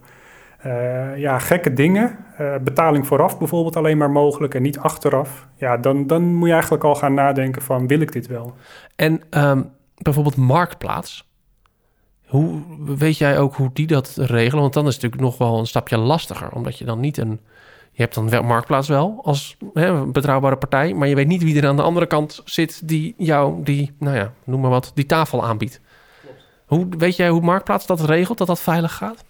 uh, 0.66 1.18
ja, 1.18 1.40
gekke 1.40 1.74
dingen. 1.74 2.18
Uh, 2.42 2.56
betaling 2.64 3.08
vooraf 3.08 3.38
bijvoorbeeld 3.38 3.76
alleen 3.76 3.98
maar 3.98 4.12
mogelijk 4.12 4.54
en 4.54 4.62
niet 4.62 4.80
achteraf. 4.80 5.48
Ja, 5.56 5.78
dan, 5.78 6.08
dan 6.08 6.24
moet 6.24 6.48
je 6.48 6.54
eigenlijk 6.54 6.84
al 6.84 6.96
gaan 6.96 7.14
nadenken 7.14 7.62
van 7.62 7.88
wil 7.88 8.00
ik 8.00 8.12
dit 8.12 8.28
wel? 8.28 8.54
En 8.96 9.22
um, 9.30 9.70
bijvoorbeeld 9.98 10.36
Marktplaats. 10.36 11.30
Hoe 12.26 12.62
weet 12.96 13.18
jij 13.18 13.40
ook 13.40 13.56
hoe 13.56 13.70
die 13.74 13.88
dat 13.88 14.16
regelen? 14.16 14.62
Want 14.62 14.74
dan 14.74 14.88
is 14.88 14.94
het 14.94 15.04
natuurlijk 15.04 15.32
nog 15.32 15.50
wel 15.50 15.60
een 15.60 15.68
stapje 15.68 15.98
lastiger. 15.98 16.52
Omdat 16.52 16.78
je 16.78 16.86
dan 16.86 17.00
niet 17.00 17.18
een... 17.18 17.40
Je 17.92 18.02
hebt 18.02 18.16
dan 18.16 18.30
wel 18.30 18.44
Marktplaats 18.44 18.88
wel 18.88 19.20
als 19.24 19.58
hè, 19.74 20.06
betrouwbare 20.06 20.58
partij. 20.58 20.94
Maar 20.94 21.08
je 21.08 21.16
weet 21.16 21.28
niet 21.28 21.44
wie 21.44 21.62
er 21.62 21.68
aan 21.68 21.76
de 21.76 21.82
andere 21.82 22.06
kant 22.06 22.42
zit 22.46 22.88
die 22.88 23.14
jou 23.18 23.64
die, 23.64 23.96
nou 24.00 24.16
ja, 24.16 24.34
noem 24.44 24.62
maar 24.62 24.70
wat, 24.70 24.92
die 24.96 25.06
tafel 25.06 25.44
aanbiedt. 25.44 25.82
Hoe, 26.66 26.88
weet 26.98 27.16
jij 27.16 27.30
hoe 27.30 27.42
Marktplaats 27.42 27.86
dat 27.86 28.02
regelt, 28.02 28.38
dat 28.38 28.48
dat 28.48 28.62
veilig 28.62 28.94
gaat? 28.94 29.24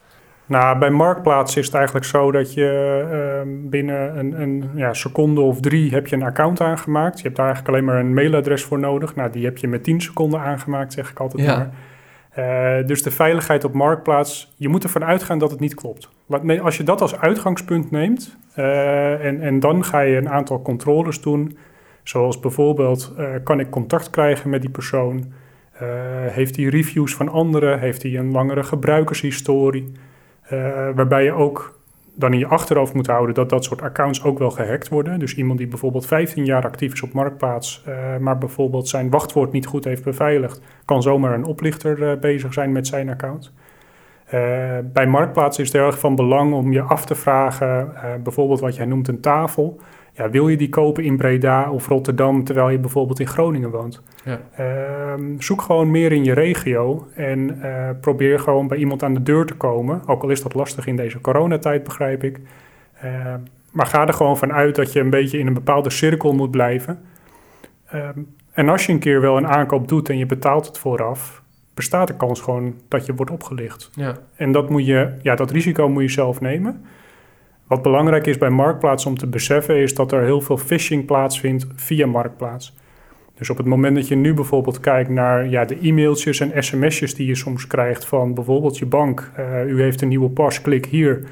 Nou, 0.46 0.78
bij 0.80 0.90
Marktplaats 0.90 1.56
is 1.56 1.66
het 1.66 1.76
eigenlijk 1.76 2.06
zo 2.06 2.32
dat 2.32 2.54
je 2.54 3.44
uh, 3.46 3.70
binnen 3.70 4.18
een, 4.18 4.42
een 4.42 4.70
ja, 4.76 4.94
seconde 4.94 5.42
of 5.42 5.60
drie 5.60 5.92
heb 5.92 6.08
je 6.08 6.16
een 6.16 6.24
account 6.24 6.62
aangemaakt. 6.62 7.18
Je 7.18 7.24
hebt 7.24 7.36
daar 7.36 7.46
eigenlijk 7.46 7.76
alleen 7.76 7.88
maar 7.88 8.00
een 8.00 8.14
mailadres 8.14 8.64
voor 8.64 8.80
nodig. 8.80 9.16
Nou, 9.16 9.32
die 9.32 9.46
heb 9.46 9.58
je 9.58 9.68
met 9.68 9.84
10 9.84 10.02
seconden 10.02 10.40
aangemaakt, 10.40 10.94
zeg 10.94 11.10
ik 11.10 11.20
altijd 11.20 11.44
ja. 11.44 11.58
maar. 11.58 11.70
Uh, 12.38 12.86
dus 12.86 13.04
de 13.04 13.12
veiligheid 13.12 13.64
op 13.64 13.74
Marktplaats, 13.74 14.54
je 14.56 14.70
moet 14.70 14.84
ervan 14.84 15.04
uitgaan 15.04 15.40
dat 15.40 15.52
het 15.52 15.60
niet 15.60 15.76
klopt. 15.76 16.10
Als 16.62 16.78
je 16.78 16.84
dat 16.84 17.02
als 17.02 17.20
uitgangspunt 17.20 17.92
neemt 17.92 18.38
uh, 18.58 19.26
en, 19.26 19.42
en 19.42 19.60
dan 19.60 19.84
ga 19.86 20.00
je 20.00 20.18
een 20.18 20.30
aantal 20.30 20.62
controles 20.62 21.22
doen, 21.22 21.58
zoals 22.04 22.40
bijvoorbeeld 22.40 23.14
uh, 23.18 23.30
kan 23.44 23.60
ik 23.60 23.70
contact 23.70 24.10
krijgen 24.10 24.50
met 24.50 24.62
die 24.62 24.70
persoon, 24.70 25.34
heeft 26.28 26.56
hij 26.56 26.66
reviews 26.66 27.16
van 27.16 27.30
anderen, 27.30 27.80
heeft 27.80 28.04
hij 28.04 28.18
een 28.18 28.32
langere 28.32 28.64
gebruikershistorie, 28.64 29.92
waarbij 30.96 31.24
je 31.24 31.32
ook 31.32 31.81
dan 32.16 32.34
in 32.34 32.40
je 32.40 32.48
achterhoofd 32.48 32.94
moet 32.94 33.08
houden 33.08 33.36
dat 33.36 33.50
dat 33.50 33.64
soort 33.64 33.82
accounts 33.82 34.24
ook 34.24 34.40
wel 34.40 34.52
gehackt 34.52 34.90
worden. 34.90 35.20
Dus 35.20 35.36
iemand 35.36 35.58
die 35.58 35.68
bijvoorbeeld 35.68 36.06
15 36.06 36.46
jaar 36.46 36.64
actief 36.64 36.94
is 36.94 37.02
op 37.02 37.14
Marktplaats, 37.14 37.84
uh, 37.88 38.18
maar 38.18 38.38
bijvoorbeeld 38.38 38.88
zijn 38.88 39.10
wachtwoord 39.10 39.52
niet 39.52 39.66
goed 39.66 39.84
heeft 39.84 40.04
beveiligd, 40.04 40.62
kan 40.86 41.02
zomaar 41.02 41.34
een 41.34 41.46
oplichter 41.46 42.00
uh, 42.00 42.20
bezig 42.20 42.54
zijn 42.54 42.72
met 42.72 42.88
zijn 42.88 43.10
account. 43.10 43.54
Uh, 44.26 44.78
bij 44.84 45.08
Marktplaats 45.08 45.60
is 45.60 45.68
het 45.68 45.82
erg 45.82 46.00
van 46.00 46.16
belang 46.16 46.54
om 46.54 46.72
je 46.72 46.82
af 46.82 47.06
te 47.06 47.16
vragen, 47.16 47.94
bijvoorbeeld 48.24 48.60
wat 48.60 48.76
jij 48.76 48.86
noemt 48.86 49.08
een 49.08 49.22
tafel. 49.22 49.80
Ja, 50.22 50.30
wil 50.30 50.48
je 50.48 50.58
die 50.58 50.70
kopen 50.70 51.04
in 51.04 51.18
Breda 51.18 51.72
of 51.72 51.88
Rotterdam 51.88 52.44
terwijl 52.44 52.70
je 52.70 52.80
bijvoorbeeld 52.80 53.20
in 53.20 53.28
Groningen 53.28 53.70
woont? 53.70 54.02
Ja. 54.24 54.40
Ehm, 54.56 55.40
zoek 55.40 55.62
gewoon 55.62 55.92
meer 55.92 56.12
in 56.12 56.24
je 56.24 56.34
regio 56.34 57.08
en 57.16 57.40
uh, 57.40 57.90
probeer 58.02 58.40
gewoon 58.40 58.68
bij 58.68 58.78
iemand 58.78 59.04
aan 59.04 59.14
de 59.14 59.24
deur 59.24 59.46
te 59.46 59.54
komen. 59.54 60.02
Ook 60.06 60.24
al 60.24 60.30
is 60.30 60.42
dat 60.42 60.54
lastig 60.54 60.88
in 60.88 60.96
deze 60.96 61.22
coronatijd, 61.22 61.84
begrijp 61.84 62.24
ik. 62.24 62.40
Ehm, 63.02 63.40
maar 63.72 63.86
ga 63.86 64.08
er 64.08 64.14
gewoon 64.14 64.38
van 64.38 64.54
uit 64.54 64.76
dat 64.76 64.94
je 64.94 65.00
een 65.00 65.10
beetje 65.10 65.40
in 65.40 65.48
een 65.48 65.54
bepaalde 65.54 65.90
cirkel 65.90 66.34
moet 66.34 66.52
blijven. 66.52 67.00
Ehm, 67.86 68.20
en 68.52 68.70
als 68.70 68.86
je 68.86 68.92
een 68.92 69.00
keer 69.00 69.22
wel 69.22 69.38
een 69.38 69.48
aankoop 69.48 69.88
doet 69.88 70.10
en 70.10 70.18
je 70.18 70.26
betaalt 70.26 70.66
het 70.66 70.78
vooraf, 70.78 71.42
bestaat 71.74 72.08
de 72.08 72.16
kans 72.16 72.42
gewoon 72.42 72.76
dat 72.88 73.06
je 73.06 73.16
wordt 73.16 73.32
opgelicht. 73.32 73.90
Ja. 73.94 74.18
En 74.36 74.52
dat, 74.52 74.70
moet 74.70 74.86
je, 74.86 75.14
ja, 75.22 75.36
dat 75.36 75.52
risico 75.52 75.90
moet 75.90 76.04
je 76.04 76.10
zelf 76.10 76.42
nemen. 76.42 76.86
Wat 77.72 77.82
belangrijk 77.82 78.28
is 78.28 78.38
bij 78.38 78.50
Marktplaats 78.50 79.06
om 79.06 79.18
te 79.18 79.28
beseffen, 79.28 79.76
is 79.76 79.94
dat 79.94 80.12
er 80.12 80.24
heel 80.24 80.42
veel 80.42 80.58
phishing 80.58 81.06
plaatsvindt 81.06 81.68
via 81.76 82.08
Marktplaats. 82.08 82.76
Dus 83.34 83.50
op 83.50 83.58
het 83.58 83.66
moment 83.66 83.96
dat 83.96 84.08
je 84.08 84.16
nu 84.16 84.34
bijvoorbeeld 84.34 84.80
kijkt 84.80 85.10
naar 85.10 85.50
ja, 85.50 85.66
de 85.66 85.78
e-mailtjes 85.82 86.40
en 86.40 86.64
sms'jes 86.64 87.16
die 87.16 87.28
je 87.28 87.36
soms 87.36 87.68
krijgt 87.68 88.06
van 88.06 88.34
bijvoorbeeld 88.34 88.78
je 88.78 88.86
bank. 88.86 89.32
Uh, 89.40 89.66
u 89.66 89.82
heeft 89.82 90.02
een 90.02 90.08
nieuwe 90.08 90.30
pas, 90.30 90.62
klik 90.62 90.86
hier. 90.86 91.24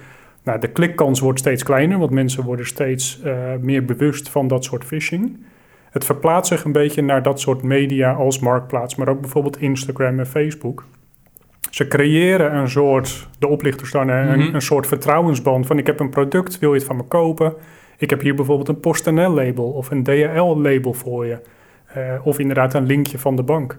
Nou, 0.43 0.60
de 0.60 0.67
klikkans 0.67 1.19
wordt 1.19 1.39
steeds 1.39 1.63
kleiner, 1.63 1.98
want 1.98 2.12
mensen 2.12 2.43
worden 2.43 2.65
steeds 2.65 3.22
uh, 3.25 3.34
meer 3.62 3.86
bewust 3.86 4.29
van 4.29 4.48
dat 4.48 4.63
soort 4.63 4.84
phishing. 4.84 5.38
Het 5.89 6.05
verplaatst 6.05 6.51
zich 6.51 6.63
een 6.63 6.72
beetje 6.72 7.01
naar 7.01 7.24
dat 7.24 7.39
soort 7.39 7.62
media 7.62 8.13
als 8.13 8.39
Marktplaats, 8.39 8.96
maar 8.96 9.10
ook 9.10 9.22
bijvoorbeeld 9.22 9.62
Instagram 9.62 10.19
en 10.19 10.27
Facebook. 10.27 10.86
Ze 11.70 11.88
creëren 11.88 12.56
een 12.56 12.70
soort, 12.70 13.28
de 13.40 13.48
oplichters 13.48 13.92
dan, 13.92 14.10
een, 14.10 14.38
mm 14.38 14.46
-hmm. 14.46 14.56
een 14.56 14.62
soort 14.62 14.88
vertrouwensband 14.88 15.66
van 15.66 15.78
ik 15.78 15.86
heb 15.86 16.00
een 16.00 16.10
product, 16.10 16.60
wil 16.60 16.70
je 16.70 16.78
het 16.78 16.88
van 16.88 16.96
me 16.96 17.04
kopen? 17.04 17.54
Ik 17.98 18.10
heb 18.10 18.22
hier 18.22 18.36
bijvoorbeeld 18.36 18.68
een 18.68 18.80
PostNL-label 18.80 19.66
of 19.66 19.92
een 19.92 20.04
DHL-label 20.04 20.94
voor 20.94 21.26
je. 21.26 21.40
Uh, 21.98 22.26
of 22.28 22.40
inderdaad 22.40 22.74
een 22.74 22.86
linkje 22.86 23.20
van 23.20 23.36
de 23.36 23.44
bank. 23.44 23.78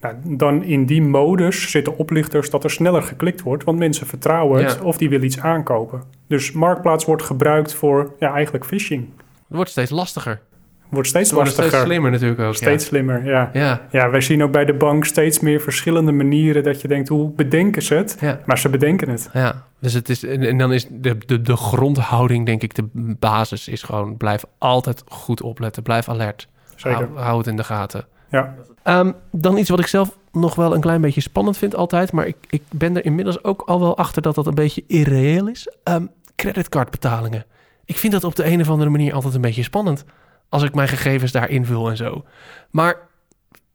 Nou, 0.00 0.14
dan 0.24 0.62
in 0.62 0.86
die 0.86 1.02
modus 1.02 1.70
zitten 1.70 1.98
oplichters 1.98 2.50
dat 2.50 2.64
er 2.64 2.70
sneller 2.70 3.02
geklikt 3.02 3.42
wordt, 3.42 3.64
want 3.64 3.78
mensen 3.78 4.06
vertrouwen 4.06 4.64
het 4.64 4.78
ja. 4.80 4.84
of 4.84 4.96
die 4.96 5.08
willen 5.08 5.26
iets 5.26 5.40
aankopen. 5.40 6.02
Dus 6.26 6.52
Marktplaats 6.52 7.04
wordt 7.04 7.22
gebruikt 7.22 7.74
voor 7.74 8.14
ja, 8.18 8.32
eigenlijk 8.32 8.64
phishing. 8.64 9.08
Het 9.16 9.56
wordt 9.56 9.70
steeds 9.70 9.90
lastiger. 9.90 10.40
Wordt 10.88 11.08
steeds 11.08 11.32
wordt 11.32 11.46
lastiger. 11.46 11.70
Steeds 11.70 11.86
slimmer 11.86 12.10
natuurlijk 12.10 12.40
ook. 12.40 12.54
Steeds 12.54 12.82
ja. 12.82 12.88
slimmer, 12.88 13.24
ja. 13.24 13.50
ja. 13.52 13.86
Ja, 13.90 14.10
wij 14.10 14.20
zien 14.20 14.42
ook 14.42 14.52
bij 14.52 14.64
de 14.64 14.74
bank 14.74 15.04
steeds 15.04 15.40
meer 15.40 15.60
verschillende 15.60 16.12
manieren 16.12 16.62
dat 16.62 16.80
je 16.80 16.88
denkt, 16.88 17.08
hoe 17.08 17.30
bedenken 17.30 17.82
ze 17.82 17.94
het? 17.94 18.16
Ja. 18.20 18.40
Maar 18.44 18.58
ze 18.58 18.68
bedenken 18.68 19.08
het. 19.08 19.30
Ja, 19.32 19.64
dus 19.80 19.92
het 19.92 20.08
is, 20.08 20.24
en, 20.24 20.42
en 20.42 20.58
dan 20.58 20.72
is 20.72 20.86
de, 20.90 21.18
de, 21.26 21.42
de 21.42 21.56
grondhouding, 21.56 22.46
denk 22.46 22.62
ik, 22.62 22.74
de 22.74 22.88
basis 23.18 23.68
is 23.68 23.82
gewoon, 23.82 24.16
blijf 24.16 24.44
altijd 24.58 25.02
goed 25.06 25.42
opletten, 25.42 25.82
blijf 25.82 26.08
alert. 26.08 26.48
Zeker. 26.74 26.98
Hou, 26.98 27.18
hou 27.18 27.38
het 27.38 27.46
in 27.46 27.56
de 27.56 27.64
gaten. 27.64 28.06
Ja. 28.30 28.54
Um, 28.84 29.14
dan 29.30 29.56
iets 29.56 29.70
wat 29.70 29.80
ik 29.80 29.86
zelf 29.86 30.16
nog 30.32 30.54
wel 30.54 30.74
een 30.74 30.80
klein 30.80 31.00
beetje 31.00 31.20
spannend 31.20 31.56
vind 31.56 31.76
altijd, 31.76 32.12
maar 32.12 32.26
ik, 32.26 32.36
ik 32.48 32.62
ben 32.70 32.96
er 32.96 33.04
inmiddels 33.04 33.44
ook 33.44 33.62
al 33.62 33.80
wel 33.80 33.96
achter 33.96 34.22
dat 34.22 34.34
dat 34.34 34.46
een 34.46 34.54
beetje 34.54 34.84
irreëel 34.86 35.48
is. 35.48 35.68
Um, 35.84 36.10
creditcardbetalingen. 36.36 37.44
Ik 37.84 37.96
vind 37.96 38.12
dat 38.12 38.24
op 38.24 38.36
de 38.36 38.44
een 38.44 38.60
of 38.60 38.70
andere 38.70 38.90
manier 38.90 39.14
altijd 39.14 39.34
een 39.34 39.40
beetje 39.40 39.62
spannend 39.62 40.04
als 40.48 40.62
ik 40.62 40.74
mijn 40.74 40.88
gegevens 40.88 41.32
daar 41.32 41.50
invul 41.50 41.88
en 41.88 41.96
zo. 41.96 42.24
Maar 42.70 42.96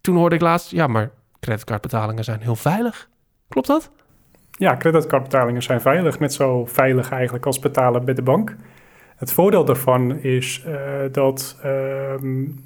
toen 0.02 0.16
hoorde 0.16 0.36
ik 0.36 0.42
laatst, 0.42 0.72
ja, 0.72 0.88
maar 0.88 1.12
creditcardbetalingen 1.40 2.24
zijn 2.24 2.42
heel 2.42 2.56
veilig. 2.56 3.10
Klopt 3.48 3.68
dat? 3.68 3.92
Ja, 4.52 4.78
creditcardbetalingen 4.78 5.64
zijn 5.64 5.82
veilig. 5.82 6.20
Net 6.20 6.34
zo 6.34 6.66
veilig 6.66 7.12
eigenlijk 7.12 7.46
als 7.46 7.60
betalen 7.60 8.06
bij 8.06 8.14
de 8.14 8.22
bank. 8.22 8.56
Het 9.16 9.34
voordeel 9.34 9.66
daarvan 9.66 10.20
is 10.20 10.64
uh, 10.68 10.76
dat 11.12 11.60
uh, 11.66 11.72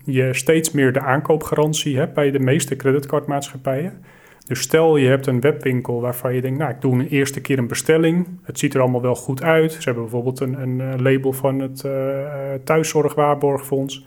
je 0.03 0.33
steeds 0.33 0.71
meer 0.71 0.93
de 0.93 0.99
aankoopgarantie 0.99 1.97
hebt 1.97 2.13
bij 2.13 2.31
de 2.31 2.39
meeste 2.39 2.75
creditcardmaatschappijen. 2.75 4.03
Dus 4.45 4.61
stel 4.61 4.97
je 4.97 5.07
hebt 5.07 5.27
een 5.27 5.39
webwinkel 5.39 6.01
waarvan 6.01 6.33
je 6.33 6.41
denkt, 6.41 6.59
nou 6.59 6.71
ik 6.71 6.81
doe 6.81 6.93
een 6.93 7.07
eerste 7.07 7.41
keer 7.41 7.57
een 7.57 7.67
bestelling. 7.67 8.27
Het 8.43 8.59
ziet 8.59 8.73
er 8.73 8.81
allemaal 8.81 9.01
wel 9.01 9.15
goed 9.15 9.43
uit. 9.43 9.71
Ze 9.71 9.81
hebben 9.83 10.03
bijvoorbeeld 10.03 10.39
een, 10.39 10.61
een 10.61 11.01
label 11.01 11.33
van 11.33 11.59
het 11.59 11.83
uh, 11.85 11.91
thuiszorgwaarborgfonds. 12.63 14.05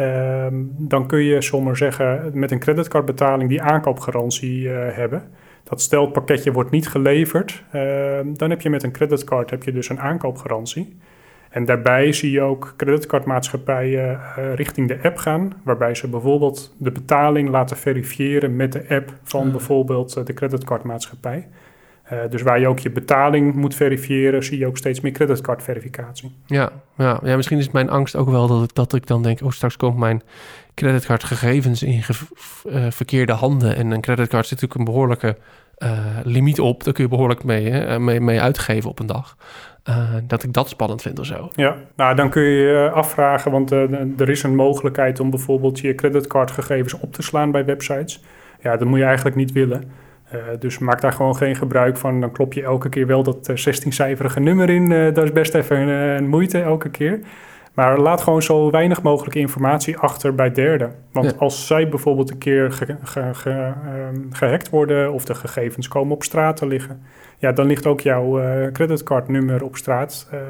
Uh, 0.00 0.46
dan 0.66 1.06
kun 1.06 1.22
je 1.22 1.42
zomaar 1.42 1.76
zeggen 1.76 2.30
met 2.32 2.50
een 2.50 2.58
creditcardbetaling 2.58 3.48
die 3.48 3.62
aankoopgarantie 3.62 4.68
hebben. 4.68 5.22
Dat 5.64 5.80
stel 5.80 6.06
pakketje 6.06 6.52
wordt 6.52 6.70
niet 6.70 6.88
geleverd, 6.88 7.64
dan 8.26 8.50
heb 8.50 8.60
je 8.60 8.70
met 8.70 8.82
een 8.82 8.92
creditcard 8.92 9.50
heb 9.50 9.62
je 9.62 9.72
dus 9.72 9.88
een 9.88 10.00
aankoopgarantie. 10.00 10.96
En 11.54 11.64
daarbij 11.64 12.12
zie 12.12 12.30
je 12.30 12.40
ook 12.40 12.74
creditcardmaatschappijen 12.76 14.20
uh, 14.38 14.54
richting 14.54 14.88
de 14.88 14.98
app 15.02 15.16
gaan, 15.16 15.52
waarbij 15.62 15.94
ze 15.94 16.08
bijvoorbeeld 16.08 16.74
de 16.78 16.90
betaling 16.90 17.48
laten 17.48 17.76
verifiëren 17.76 18.56
met 18.56 18.72
de 18.72 18.84
app 18.88 19.14
van 19.22 19.50
bijvoorbeeld 19.50 20.16
uh, 20.18 20.24
de 20.24 20.34
creditcardmaatschappij. 20.34 21.48
Uh, 22.12 22.18
dus 22.30 22.42
waar 22.42 22.60
je 22.60 22.68
ook 22.68 22.78
je 22.78 22.90
betaling 22.90 23.54
moet 23.54 23.74
verifiëren, 23.74 24.44
zie 24.44 24.58
je 24.58 24.66
ook 24.66 24.76
steeds 24.76 25.00
meer 25.00 25.12
creditcardverificatie. 25.12 26.34
Ja, 26.46 26.70
ja, 26.96 27.20
ja, 27.22 27.36
misschien 27.36 27.58
is 27.58 27.70
mijn 27.70 27.90
angst 27.90 28.16
ook 28.16 28.28
wel 28.28 28.46
dat 28.46 28.62
ik, 28.62 28.74
dat 28.74 28.94
ik 28.94 29.06
dan 29.06 29.22
denk, 29.22 29.42
oh 29.42 29.50
straks 29.50 29.76
komt 29.76 29.98
mijn 29.98 30.22
creditcardgegevens 30.74 31.82
in 31.82 32.02
verkeerde 32.90 33.32
handen. 33.32 33.76
En 33.76 33.90
een 33.90 34.00
creditcard 34.00 34.46
zit 34.46 34.60
natuurlijk 34.60 34.78
een 34.78 34.94
behoorlijke 34.94 35.36
limiet 36.22 36.60
op, 36.60 36.84
daar 36.84 36.92
kun 36.92 37.04
je 37.04 37.10
behoorlijk 37.10 37.44
mee, 37.44 37.70
hè, 37.70 37.98
mee, 37.98 38.20
mee 38.20 38.40
uitgeven 38.40 38.90
op 38.90 38.98
een 38.98 39.06
dag. 39.06 39.36
Uh, 39.88 40.14
dat 40.26 40.42
ik 40.42 40.52
dat 40.52 40.68
spannend 40.68 41.02
vind 41.02 41.18
of 41.18 41.26
zo. 41.26 41.50
Ja, 41.52 41.76
nou 41.96 42.14
dan 42.14 42.30
kun 42.30 42.42
je 42.42 42.62
je 42.62 42.90
afvragen, 42.90 43.50
want 43.50 43.72
uh, 43.72 44.20
er 44.20 44.28
is 44.28 44.42
een 44.42 44.54
mogelijkcijfers 44.54 45.20
om 45.20 45.30
bijvoorbeeld 45.30 45.78
je 45.78 45.94
creditcardgegevens 45.94 46.94
op 46.94 47.12
te 47.12 47.22
slaan 47.22 47.50
bij 47.50 47.64
websites. 47.64 48.22
Ja, 48.60 48.76
dat 48.76 48.88
moet 48.88 48.98
je 48.98 49.04
eigenlijk 49.04 49.36
niet 49.36 49.52
willen. 49.52 49.84
Uh, 50.34 50.40
dus 50.58 50.78
maak 50.78 51.00
daar 51.00 51.12
gewoon 51.12 51.36
geen 51.36 51.56
gebruik 51.56 51.96
van. 51.96 52.20
Dan 52.20 52.32
klop 52.32 52.52
je 52.52 52.62
elke 52.62 52.88
keer 52.88 53.06
wel 53.06 53.22
dat 53.22 53.50
16-cijferige 53.50 54.40
nummer 54.40 54.70
in. 54.70 54.88
dat 54.88 55.24
is 55.24 55.32
best 55.32 55.54
even 55.54 55.76
een, 55.88 56.28
moeite 56.28 56.60
elke 56.60 56.90
keer. 56.90 57.20
Maar 57.74 57.98
laat 57.98 58.20
gewoon 58.20 58.42
zo 58.42 58.70
weinig 58.70 59.02
mogelijk 59.02 59.36
informatie 59.36 59.98
achter 59.98 60.34
bij 60.34 60.50
derden. 60.50 60.94
Want 61.12 61.30
ja. 61.30 61.36
als 61.38 61.66
zij 61.66 61.88
bijvoorbeeld 61.88 62.30
een 62.30 62.38
keer 62.38 62.72
ge, 62.72 62.96
ge, 63.02 63.30
ge, 63.32 63.72
gehackt 64.30 64.70
worden 64.70 65.12
of 65.12 65.24
de 65.24 65.34
gegevens 65.34 65.88
komen 65.88 66.14
op 66.14 66.22
straat 66.22 66.56
te 66.56 66.66
liggen 66.66 67.02
ja, 67.44 67.52
dan 67.52 67.66
ligt 67.66 67.86
ook 67.86 68.00
jouw 68.00 68.40
uh, 68.40 68.72
creditcardnummer 68.72 69.64
op 69.64 69.76
straat. 69.76 70.28
Uh, 70.34 70.40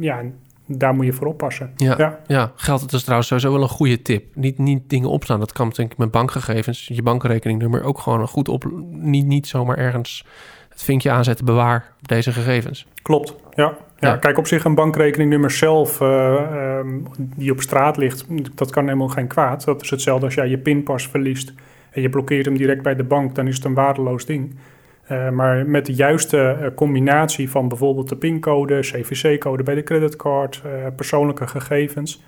ja, 0.00 0.22
daar 0.66 0.94
moet 0.94 1.04
je 1.04 1.12
voor 1.12 1.26
oppassen. 1.26 1.72
Ja, 1.76 1.94
Ja. 1.98 2.20
ja. 2.26 2.52
geld 2.54 2.80
dat 2.80 2.92
is 2.92 3.02
trouwens 3.02 3.28
sowieso 3.28 3.52
wel 3.52 3.62
een 3.62 3.68
goede 3.68 4.02
tip. 4.02 4.34
Niet, 4.34 4.58
niet 4.58 4.90
dingen 4.90 5.08
opslaan. 5.08 5.38
Dat 5.38 5.52
kan 5.52 5.72
denk 5.76 5.92
ik 5.92 5.98
met 5.98 6.10
bankgegevens, 6.10 6.88
je 6.92 7.02
bankrekeningnummer 7.02 7.82
ook 7.82 7.98
gewoon 7.98 8.28
goed 8.28 8.48
op. 8.48 8.64
Niet, 8.90 9.26
niet 9.26 9.46
zomaar 9.46 9.76
ergens 9.78 10.24
het 10.68 10.82
vinkje 10.82 11.10
aanzetten, 11.10 11.44
bewaar 11.44 11.92
deze 12.00 12.32
gegevens. 12.32 12.86
Klopt, 13.02 13.34
ja. 13.54 13.76
Ja. 13.98 14.08
Ja. 14.08 14.16
Kijk, 14.16 14.38
op 14.38 14.46
zich 14.46 14.64
een 14.64 14.74
bankrekeningnummer 14.74 15.50
zelf 15.50 16.00
eh, 16.00 16.78
ehm, 16.78 16.98
die 17.16 17.52
op 17.52 17.60
straat 17.60 17.96
ligt, 17.96 18.26
dat 18.54 18.70
kan 18.70 18.84
helemaal 18.84 19.08
geen 19.08 19.26
kwaad. 19.26 19.64
Dat 19.64 19.82
is 19.82 19.90
hetzelfde 19.90 20.24
als 20.24 20.34
jij 20.34 20.48
je 20.48 20.58
pinpas 20.58 21.08
verliest 21.08 21.52
en 21.90 22.02
je 22.02 22.08
blokkeert 22.08 22.44
hem 22.44 22.56
direct 22.56 22.82
bij 22.82 22.94
de 22.94 23.04
bank, 23.04 23.34
dan 23.34 23.46
is 23.46 23.56
het 23.56 23.64
een 23.64 23.74
waardeloos 23.74 24.26
ding. 24.26 24.54
Eh, 25.02 25.30
maar 25.30 25.66
met 25.66 25.86
de 25.86 25.92
juiste 25.94 26.38
eh, 26.38 26.74
combinatie 26.74 27.50
van 27.50 27.68
bijvoorbeeld 27.68 28.08
de 28.08 28.16
pincode, 28.16 28.80
CVC-code 28.80 29.62
bij 29.62 29.74
de 29.74 29.82
creditcard, 29.82 30.62
persoonlijke 30.96 31.46
gegevens, 31.46 32.22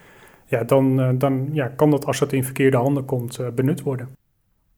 ja, 0.47 0.65
dan, 0.65 1.19
dan 1.19 1.49
ja, 1.53 1.67
kan 1.67 1.91
dat 1.91 2.07
als 2.07 2.19
dat 2.19 2.33
in 2.33 2.45
verkeerde 2.45 2.77
handen 2.77 3.05
komt 3.05 3.55
benut 3.55 3.83
worden. 3.83 4.09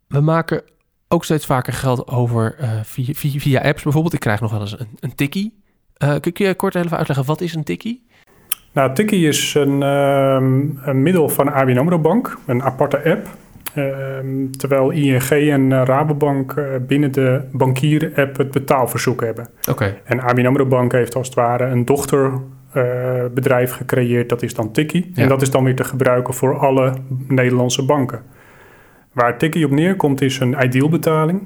We 0.06 0.20
maken 0.20 0.62
ook 1.08 1.24
steeds 1.24 1.46
vaker 1.46 1.72
geld 1.72 2.08
over 2.08 2.56
via, 2.84 3.14
via, 3.14 3.40
via 3.40 3.60
apps 3.60 3.82
bijvoorbeeld. 3.82 4.14
Ik 4.14 4.20
krijg 4.20 4.40
nog 4.40 4.50
wel 4.50 4.60
eens 4.60 4.78
een, 4.78 4.88
een 5.00 5.14
tikkie. 5.14 5.59
Eh, 6.00 6.14
kun 6.20 6.46
je 6.46 6.54
kort 6.54 6.74
even 6.74 6.96
uitleggen, 6.96 7.26
wat 7.26 7.40
is 7.40 7.54
een 7.54 7.64
tikkie? 7.64 8.02
Nou, 8.72 8.94
Tikkie 8.94 9.28
is 9.28 9.54
een, 9.54 9.82
ehm, 9.82 10.88
een 10.88 11.02
middel 11.02 11.28
van 11.28 11.52
ABN 11.52 11.78
AMRO 11.78 11.98
Bank, 11.98 12.38
een 12.46 12.62
aparte 12.62 13.04
app. 13.04 13.28
Ehm, 13.74 14.50
terwijl 14.50 14.90
ING 14.90 15.30
en 15.30 15.72
eh, 15.72 15.82
Rabobank 15.84 16.52
eh, 16.52 16.64
binnen 16.86 17.12
de 17.12 17.40
bankier-app 17.52 18.36
het 18.36 18.50
betaalverzoek 18.50 19.20
hebben. 19.20 19.48
Oké. 19.70 19.96
En 20.04 20.20
ABN 20.20 20.46
AMRO 20.46 20.66
Bank 20.66 20.92
heeft 20.92 21.14
als 21.14 21.26
het 21.26 21.36
ware 21.36 21.64
een 21.64 21.84
dochterbedrijf 21.84 23.72
gecreëerd, 23.72 24.28
dat 24.28 24.42
is 24.42 24.54
dan 24.54 24.72
Tikkie. 24.72 25.10
Ja. 25.14 25.22
En 25.22 25.28
dat 25.28 25.42
is 25.42 25.50
dan 25.50 25.64
weer 25.64 25.76
te 25.76 25.84
gebruiken 25.84 26.34
voor 26.34 26.58
alle 26.58 26.92
Nederlandse 27.28 27.84
banken. 27.84 28.22
Waar 29.12 29.38
Tikkie 29.38 29.64
op 29.64 29.70
neerkomt 29.70 30.20
is 30.20 30.38
een 30.38 30.56
ideal-betaling. 30.62 31.42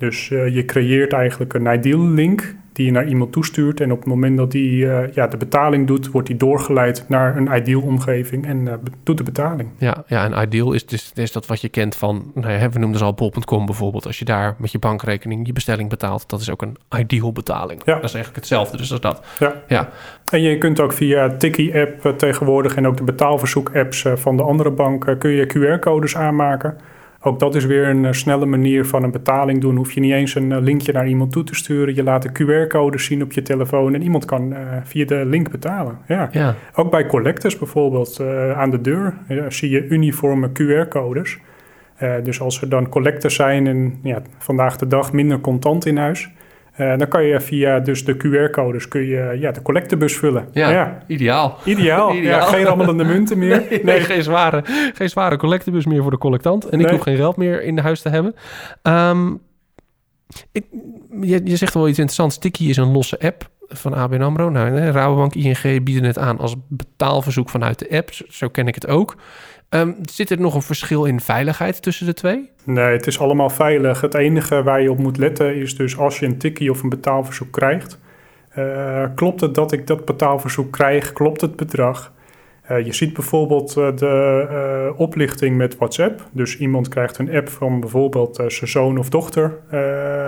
Dus 0.00 0.30
eh, 0.30 0.54
je 0.54 0.64
creëert 0.64 1.12
eigenlijk 1.12 1.54
een 1.54 1.72
ideal-link 1.72 2.54
die 2.72 2.88
je 2.88 2.94
naar 2.94 3.08
iemand 3.08 3.32
toestuurt. 3.32 3.80
En 3.80 3.92
op 3.92 3.98
het 3.98 4.06
moment 4.06 4.36
dat 4.36 4.50
die 4.50 4.90
eh, 4.90 5.12
ja, 5.12 5.26
de 5.26 5.36
betaling 5.36 5.86
doet, 5.86 6.10
wordt 6.10 6.26
die 6.26 6.36
doorgeleid 6.36 7.04
naar 7.08 7.36
een 7.36 7.56
ideal-omgeving 7.56 8.46
en 8.46 8.68
eh, 8.68 8.74
doet 9.02 9.16
de 9.16 9.22
betaling. 9.22 9.68
Ja, 9.78 10.04
ja, 10.06 10.24
en 10.24 10.42
ideal 10.42 10.72
is, 10.72 10.86
dus, 10.86 11.12
is 11.14 11.32
dat 11.32 11.46
wat 11.46 11.60
je 11.60 11.68
kent 11.68 11.96
van, 11.96 12.32
nou 12.34 12.52
ja, 12.52 12.68
we 12.68 12.78
noemden 12.78 12.98
ze 12.98 13.04
al 13.04 13.14
bol.com 13.14 13.66
bijvoorbeeld. 13.66 14.06
Als 14.06 14.18
je 14.18 14.24
daar 14.24 14.54
met 14.58 14.72
je 14.72 14.78
bankrekening 14.78 15.46
je 15.46 15.52
bestelling 15.52 15.88
betaalt, 15.88 16.28
dat 16.28 16.40
is 16.40 16.50
ook 16.50 16.62
een 16.62 16.76
ideal 16.98 17.32
betaling. 17.32 17.82
Ja. 17.84 17.94
Dat 17.94 18.04
is 18.04 18.14
eigenlijk 18.14 18.36
hetzelfde, 18.36 18.76
dus 18.76 18.88
dat 18.88 19.04
is 19.04 19.10
dat. 19.10 19.26
Ja. 19.38 19.54
Ja. 19.68 19.88
En 20.30 20.42
je 20.42 20.58
kunt 20.58 20.80
ook 20.80 20.92
via 20.92 21.36
Tikkie-app 21.36 22.06
eh, 22.06 22.12
tegenwoordig 22.12 22.74
en 22.74 22.86
ook 22.86 22.96
de 22.96 23.04
betaalverzoek-apps 23.04 24.04
van 24.14 24.36
de 24.36 24.42
andere 24.42 24.70
banken 24.70 25.18
kun 25.18 25.30
je 25.30 25.46
QR-codes 25.46 26.16
aanmaken. 26.16 26.76
Ook 27.22 27.38
dat 27.38 27.54
is 27.54 27.64
weer 27.64 27.88
een 27.88 28.04
eh, 28.04 28.12
snelle 28.12 28.46
manier 28.46 28.86
van 28.86 29.02
een 29.02 29.10
betaling 29.10 29.60
doen. 29.60 29.76
Hoef 29.76 29.92
je 29.92 30.00
niet 30.00 30.12
eens 30.12 30.34
een 30.34 30.52
eh, 30.52 30.60
linkje 30.60 30.92
naar 30.92 31.08
iemand 31.08 31.32
toe 31.32 31.44
te 31.44 31.54
sturen. 31.54 31.94
Je 31.94 32.02
laat 32.02 32.22
de 32.22 32.32
QR-codes 32.32 33.04
zien 33.04 33.22
op 33.22 33.32
je 33.32 33.42
telefoon 33.42 33.94
en 33.94 34.02
iemand 34.02 34.24
kan 34.24 34.52
eh, 34.52 34.60
via 34.84 35.04
de 35.04 35.24
link 35.24 35.50
betalen. 35.50 35.98
Ja. 36.06 36.28
Ja, 36.32 36.54
Ook 36.74 36.90
bij 36.90 37.06
collectors 37.06 37.58
bijvoorbeeld 37.58 38.20
aan 38.54 38.70
de 38.70 38.80
deur 38.80 39.14
ja, 39.28 39.50
zie 39.50 39.70
je 39.70 39.86
uniforme 39.86 40.48
QR-codes. 40.48 41.38
Dus 42.22 42.40
als 42.40 42.60
er 42.60 42.68
dan 42.68 42.88
collectors 42.88 43.34
zijn 43.34 43.66
en 43.66 43.98
ja, 44.02 44.22
vandaag 44.38 44.76
de 44.76 44.86
dag 44.86 45.12
minder 45.12 45.40
contant 45.40 45.86
in 45.86 45.96
huis, 45.96 46.30
eh, 46.80 46.98
dan 46.98 47.08
kan 47.08 47.24
je 47.24 47.40
via 47.40 47.80
dus 47.80 48.04
de 48.04 48.16
QR-codes 48.16 48.88
kun 48.88 49.06
je 49.06 49.36
ja, 49.38 49.50
de 49.50 49.62
collectebus 49.62 50.16
vullen. 50.16 50.48
ja, 50.52 51.02
ideaal. 51.06 51.58
Ideaal. 51.64 52.14
Ideaal. 52.16 52.40
Ja, 52.40 52.40
geen 52.40 52.64
rammelende 52.64 53.04
munten 53.04 53.38
meer. 53.38 53.66
Nee, 53.70 53.84
Nee. 53.84 54.00
geen, 54.00 54.22
zware, 54.22 54.62
geen 54.94 55.08
zware 55.08 55.36
collectebus 55.36 55.86
meer 55.86 56.02
voor 56.02 56.10
de 56.10 56.18
collectant. 56.18 56.64
En 56.64 56.80
ik 56.80 56.88
hoef 56.88 57.00
geen 57.00 57.16
geld 57.16 57.36
meer 57.36 57.62
in 57.62 57.74
de 57.76 57.82
huis 57.82 58.00
te 58.00 58.08
hebben. 58.08 58.34
Ehm, 58.82 59.34
ik, 60.52 60.64
je, 61.20 61.40
je 61.44 61.56
zegt 61.56 61.74
wel 61.74 61.88
iets 61.88 61.98
interessants. 61.98 62.38
Tikkie 62.38 62.68
is 62.68 62.76
een 62.76 62.92
losse 62.92 63.20
app 63.20 63.50
van 63.68 63.94
ABN 63.94 64.20
AMRO. 64.22 64.48
Nou, 64.50 64.78
Rabobank, 64.78 65.34
ING 65.34 65.84
bieden 65.84 66.04
het 66.04 66.18
aan 66.18 66.38
als 66.38 66.54
betaalverzoek 66.68 67.48
vanuit 67.50 67.78
de 67.78 67.96
app. 67.96 68.12
Zo, 68.12 68.24
zo 68.28 68.48
ken 68.48 68.66
ik 68.68 68.74
het 68.74 68.86
ook. 68.88 69.16
Ehm, 69.70 69.92
zit 70.02 70.30
er 70.30 70.40
nog 70.40 70.54
een 70.54 70.62
verschil 70.62 71.04
in 71.04 71.20
veiligheid 71.20 71.82
tussen 71.82 72.06
de 72.06 72.14
twee? 72.14 72.50
Nee, 72.64 72.92
het 72.92 73.06
is 73.06 73.18
allemaal 73.20 73.50
veilig. 73.50 74.00
Het 74.00 74.14
enige 74.14 74.62
waar 74.62 74.82
je 74.82 74.90
op 74.90 74.98
moet 74.98 75.16
letten 75.16 75.54
is 75.56 75.76
dus 75.76 75.98
als 75.98 76.18
je 76.18 76.26
een 76.26 76.38
tikkie 76.38 76.70
of 76.70 76.82
een 76.82 76.88
betaalverzoek 76.88 77.52
krijgt. 77.52 77.98
eh, 78.50 79.04
klopt 79.14 79.40
het 79.40 79.54
dat 79.54 79.72
ik 79.72 79.86
dat 79.86 80.04
betaalverzoek 80.04 80.72
krijg? 80.72 81.12
Klopt 81.12 81.40
het 81.40 81.56
bedrag? 81.56 82.12
Eh, 82.70 82.84
je 82.84 82.92
ziet 82.92 83.12
bijvoorbeeld 83.12 83.76
eh, 83.76 83.88
de 83.94 84.46
eh, 84.50 85.00
oplichting 85.00 85.56
met 85.56 85.76
WhatsApp. 85.76 86.28
Dus 86.32 86.58
iemand 86.58 86.88
krijgt 86.88 87.18
een 87.18 87.34
app 87.34 87.48
van 87.48 87.80
bijvoorbeeld 87.80 88.36
zijn 88.36 88.70
zoon 88.70 88.98
of 88.98 89.08
dochter. 89.08 89.58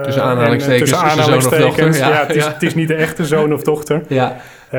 Tussen 0.02 0.22
en, 0.22 0.28
aanhalingstekens, 0.28 0.90
tussen 0.90 0.98
zoon 0.98 1.06
of 1.06 1.12
aanhalingstekens. 1.12 1.76
dochter, 1.76 1.98
ja, 1.98 2.08
Ja, 2.08 2.26
het, 2.26 2.36
is, 2.36 2.44
ja. 2.44 2.52
het 2.52 2.62
is 2.62 2.74
niet 2.74 2.88
de 2.88 2.94
echte 2.94 3.24
zoon 3.24 3.52
of 3.52 3.62
dochter. 3.62 4.02
Ja. 4.08 4.36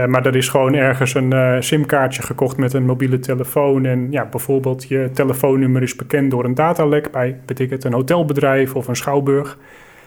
Maar 0.08 0.26
er 0.26 0.36
is 0.36 0.49
gewoon 0.49 0.73
ergens 0.73 1.13
een 1.13 1.63
simkaartje 1.63 2.21
gekocht 2.21 2.58
met 2.58 2.73
een 2.73 2.86
mobiele 2.86 3.19
telefoon. 3.19 3.86
En 3.86 4.08
ja, 4.12 4.26
bijvoorbeeld 4.26 4.88
je 4.88 5.10
telefoonnummer 5.13 5.82
is 5.82 5.95
bekend 5.95 6.32
door 6.32 6.45
een 6.45 6.54
datalek 6.54 7.12
bij, 7.12 7.39
het, 7.45 7.84
een 7.84 7.93
hotelbedrijf 7.93 8.76
of 8.76 8.88
een 8.88 8.95
schouwburg. 8.95 9.58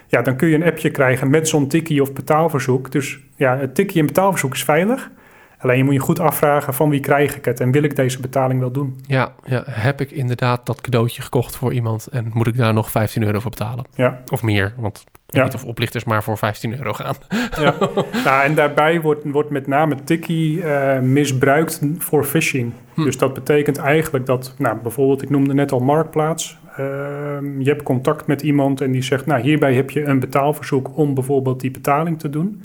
Ja, 0.06 0.22
dan 0.22 0.36
kun 0.36 0.48
je 0.48 0.54
een 0.54 0.64
appje 0.64 0.90
krijgen 0.90 1.30
met 1.30 1.48
zo'n 1.48 1.68
tikkie 1.68 2.02
of 2.02 2.12
betaalverzoek. 2.12 2.92
Dus 2.92 3.18
ja, 3.36 3.56
het 3.58 3.74
tikkie 3.74 4.00
en 4.00 4.06
betaalverzoek 4.06 4.54
is 4.54 4.64
veilig. 4.64 5.10
Alleen 5.58 5.76
je 5.76 5.84
moet 5.84 5.92
je 5.92 5.98
goed 6.00 6.20
afvragen 6.20 6.74
van 6.74 6.90
wie 6.90 7.00
krijg 7.00 7.36
ik 7.36 7.44
het 7.44 7.60
en 7.60 7.70
wil 7.70 7.82
ik 7.82 7.96
deze 7.96 8.20
betaling 8.20 8.60
wel 8.60 8.70
doen? 8.70 9.00
Ja, 9.06 9.32
ja, 9.44 9.62
heb 9.70 10.00
ik 10.00 10.10
inderdaad 10.10 10.66
dat 10.66 10.80
cadeautje 10.80 11.22
gekocht 11.22 11.56
voor 11.56 11.72
iemand 11.72 12.06
en 12.06 12.30
moet 12.34 12.46
ik 12.46 12.56
daar 12.56 12.74
nog 12.74 12.90
15 12.90 13.22
euro 13.22 13.40
voor 13.40 13.50
betalen? 13.50 13.84
Ja, 13.94 14.20
Of 14.32 14.42
meer, 14.42 14.72
want 14.76 15.04
Ja. 15.26 15.44
niet 15.44 15.54
of 15.54 15.64
oplichters 15.64 16.04
maar 16.04 16.22
voor 16.22 16.38
15 16.38 16.76
euro 16.78 16.92
gaan. 16.92 17.14
ja. 17.60 17.74
nou, 18.24 18.44
en 18.44 18.54
daarbij 18.54 19.00
wordt, 19.00 19.24
wordt 19.30 19.50
met 19.50 19.66
name 19.66 19.94
tikkie 20.04 20.62
eh, 20.62 21.00
misbruikt 21.00 21.80
voor 21.98 22.24
phishing. 22.24 22.72
Hm. 22.94 23.02
Dus 23.04 23.18
dat 23.18 23.34
betekent 23.34 23.76
eigenlijk 23.78 24.26
dat, 24.26 24.54
nou, 24.58 24.76
bijvoorbeeld, 24.82 25.22
ik 25.22 25.30
noemde 25.30 25.54
net 25.54 25.72
al 25.72 25.80
Marktplaats. 25.80 26.58
Ehm, 26.76 27.60
je 27.60 27.68
hebt 27.68 27.82
contact 27.82 28.26
met 28.26 28.42
iemand 28.42 28.80
en 28.80 28.92
die 28.92 29.02
zegt, 29.02 29.26
nou, 29.26 29.40
hierbij 29.40 29.74
heb 29.74 29.90
je 29.90 30.04
een 30.04 30.18
betaalverzoek 30.20 30.96
om 30.96 31.14
bijvoorbeeld 31.14 31.60
die 31.60 31.70
betaling 31.70 32.18
te 32.18 32.30
doen. 32.30 32.62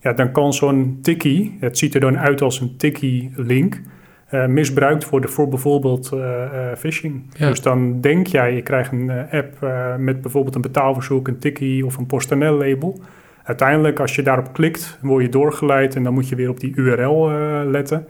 Ja, 0.00 0.12
dan 0.12 0.32
kan 0.32 0.52
zo'n 0.52 0.98
tikkie, 1.02 1.56
het 1.60 1.78
ziet 1.78 1.94
er 1.94 2.00
dan 2.00 2.18
uit 2.18 2.42
als 2.42 2.60
een 2.60 2.76
tikkie-link, 2.76 3.80
eh, 4.28 4.46
misbruikt 4.46 5.08
worden 5.08 5.30
voor 5.30 5.48
bijvoorbeeld 5.48 6.12
eh, 6.12 6.42
eh, 6.42 6.76
phishing. 6.76 7.22
Ja. 7.32 7.48
Dus 7.48 7.62
dan 7.62 8.00
denk 8.00 8.26
jij, 8.26 8.54
je 8.54 8.62
krijgt 8.62 8.92
een 8.92 9.10
app 9.30 9.66
met 9.98 10.20
bijvoorbeeld 10.20 10.54
een 10.54 10.60
betaalverzoek, 10.60 11.28
een 11.28 11.38
tikkie 11.38 11.86
of 11.86 11.96
een 11.96 12.06
PostNL-label. 12.06 13.00
Uiteindelijk, 13.44 14.00
als 14.00 14.14
je 14.14 14.22
daarop 14.22 14.52
klikt, 14.52 14.98
word 15.02 15.24
je 15.24 15.30
doorgeleid 15.30 15.96
en 15.96 16.02
dan 16.02 16.14
moet 16.14 16.28
je 16.28 16.34
weer 16.34 16.48
op 16.48 16.60
die 16.60 16.72
URL 16.74 17.30
letten. 17.70 18.06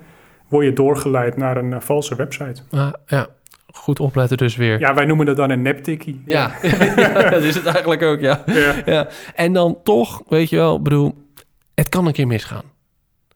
Word 0.49 0.65
je 0.65 0.73
doorgeleid 0.73 1.37
naar 1.37 1.57
een 1.57 1.83
valse 1.83 2.17
website. 2.17 2.63
Ah, 2.71 2.93
ja, 3.07 3.27
goed 3.73 4.01
opletten 4.01 4.37
dus 4.37 4.57
weer. 4.57 4.81
Ja, 4.81 4.95
wij 4.95 5.05
noemen 5.05 5.27
dat 5.27 5.37
dan 5.37 5.51
een 5.51 5.63
neptikkie. 5.63 6.23
Ja, 6.27 6.53
dat 7.31 7.43
is 7.43 7.55
het 7.55 7.67
eigenlijk 7.67 8.03
ook, 8.03 8.21
ja. 8.21 8.43
Ja. 8.47 8.75
ja. 8.87 9.09
En 9.35 9.53
dan 9.53 9.79
toch, 9.83 10.23
weet 10.29 10.51
je 10.51 10.57
wel, 10.57 10.83
bedoel, 10.83 11.15
het 11.79 11.89
kan 11.89 12.07
een 12.07 12.13
keer 12.13 12.27
misgaan. 12.27 12.65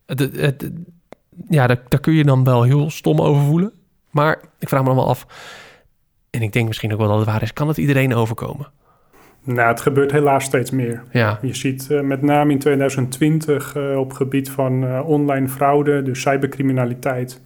Het, 0.05 0.19
het, 0.19 0.35
het- 0.35 0.71
ja, 1.49 1.67
daar, 1.67 1.81
daar 1.87 1.99
kun 1.99 2.13
je 2.13 2.23
dan 2.23 2.43
wel 2.43 2.63
heel 2.63 2.89
stom 2.89 3.21
over 3.21 3.43
voelen. 3.43 3.71
Maar 4.11 4.39
ik 4.59 4.67
vraag 4.69 4.81
me 4.81 4.87
dan 4.87 4.95
wel 4.95 5.07
af, 5.07 5.25
en 6.29 6.41
ik 6.41 6.53
denk 6.53 6.67
misschien 6.67 6.93
ook 6.93 6.99
wel 6.99 7.07
dat 7.07 7.17
het 7.17 7.25
waar 7.25 7.41
is, 7.41 7.53
kan 7.53 7.67
het 7.67 7.77
iedereen 7.77 8.13
overkomen? 8.15 8.67
Nou, 9.43 9.67
het 9.67 9.81
gebeurt 9.81 10.11
helaas 10.11 10.43
steeds 10.43 10.71
meer. 10.71 11.03
Ja, 11.11 11.39
Je 11.41 11.53
ziet 11.55 11.89
eh, 11.91 12.01
met 12.01 12.21
name 12.21 12.51
in 12.51 12.59
2020 12.59 13.75
eh, 13.75 13.97
op 13.97 14.13
gebied 14.13 14.49
van 14.49 14.85
eh, 14.85 15.09
online 15.09 15.47
fraude, 15.47 16.03
dus 16.03 16.21
cybercriminaliteit, 16.21 17.41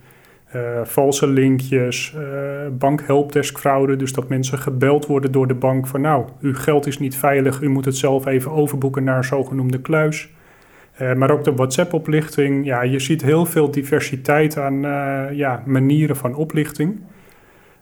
valse 0.83 1.27
linkjes, 1.27 2.15
bankhelpdeskfraude, 2.71 3.95
dus 3.95 4.13
dat 4.13 4.29
mensen 4.29 4.59
gebeld 4.59 5.05
worden 5.05 5.31
door 5.31 5.47
de 5.47 5.53
bank 5.53 5.87
van 5.87 6.01
nou, 6.01 6.25
uw 6.41 6.53
geld 6.55 6.85
is 6.87 6.99
niet 6.99 7.15
veilig, 7.17 7.61
u 7.61 7.69
moet 7.69 7.85
het 7.85 7.97
zelf 7.97 8.25
even 8.25 8.51
overboeken 8.51 9.03
naar 9.03 9.17
een 9.17 9.23
zogenoemde 9.23 9.81
kluis. 9.81 10.29
Eh, 10.97 11.13
maar 11.13 11.31
ook 11.31 11.43
de 11.43 11.53
WhatsApp-oplichting. 11.53 12.65
Ja, 12.65 12.81
je 12.81 12.99
ziet 12.99 13.21
heel 13.21 13.45
veel 13.45 13.71
diversiteit 13.71 14.57
aan 14.57 14.85
eh, 14.85 15.25
ja, 15.31 15.63
manieren 15.65 16.15
van 16.15 16.35
oplichting. 16.35 17.01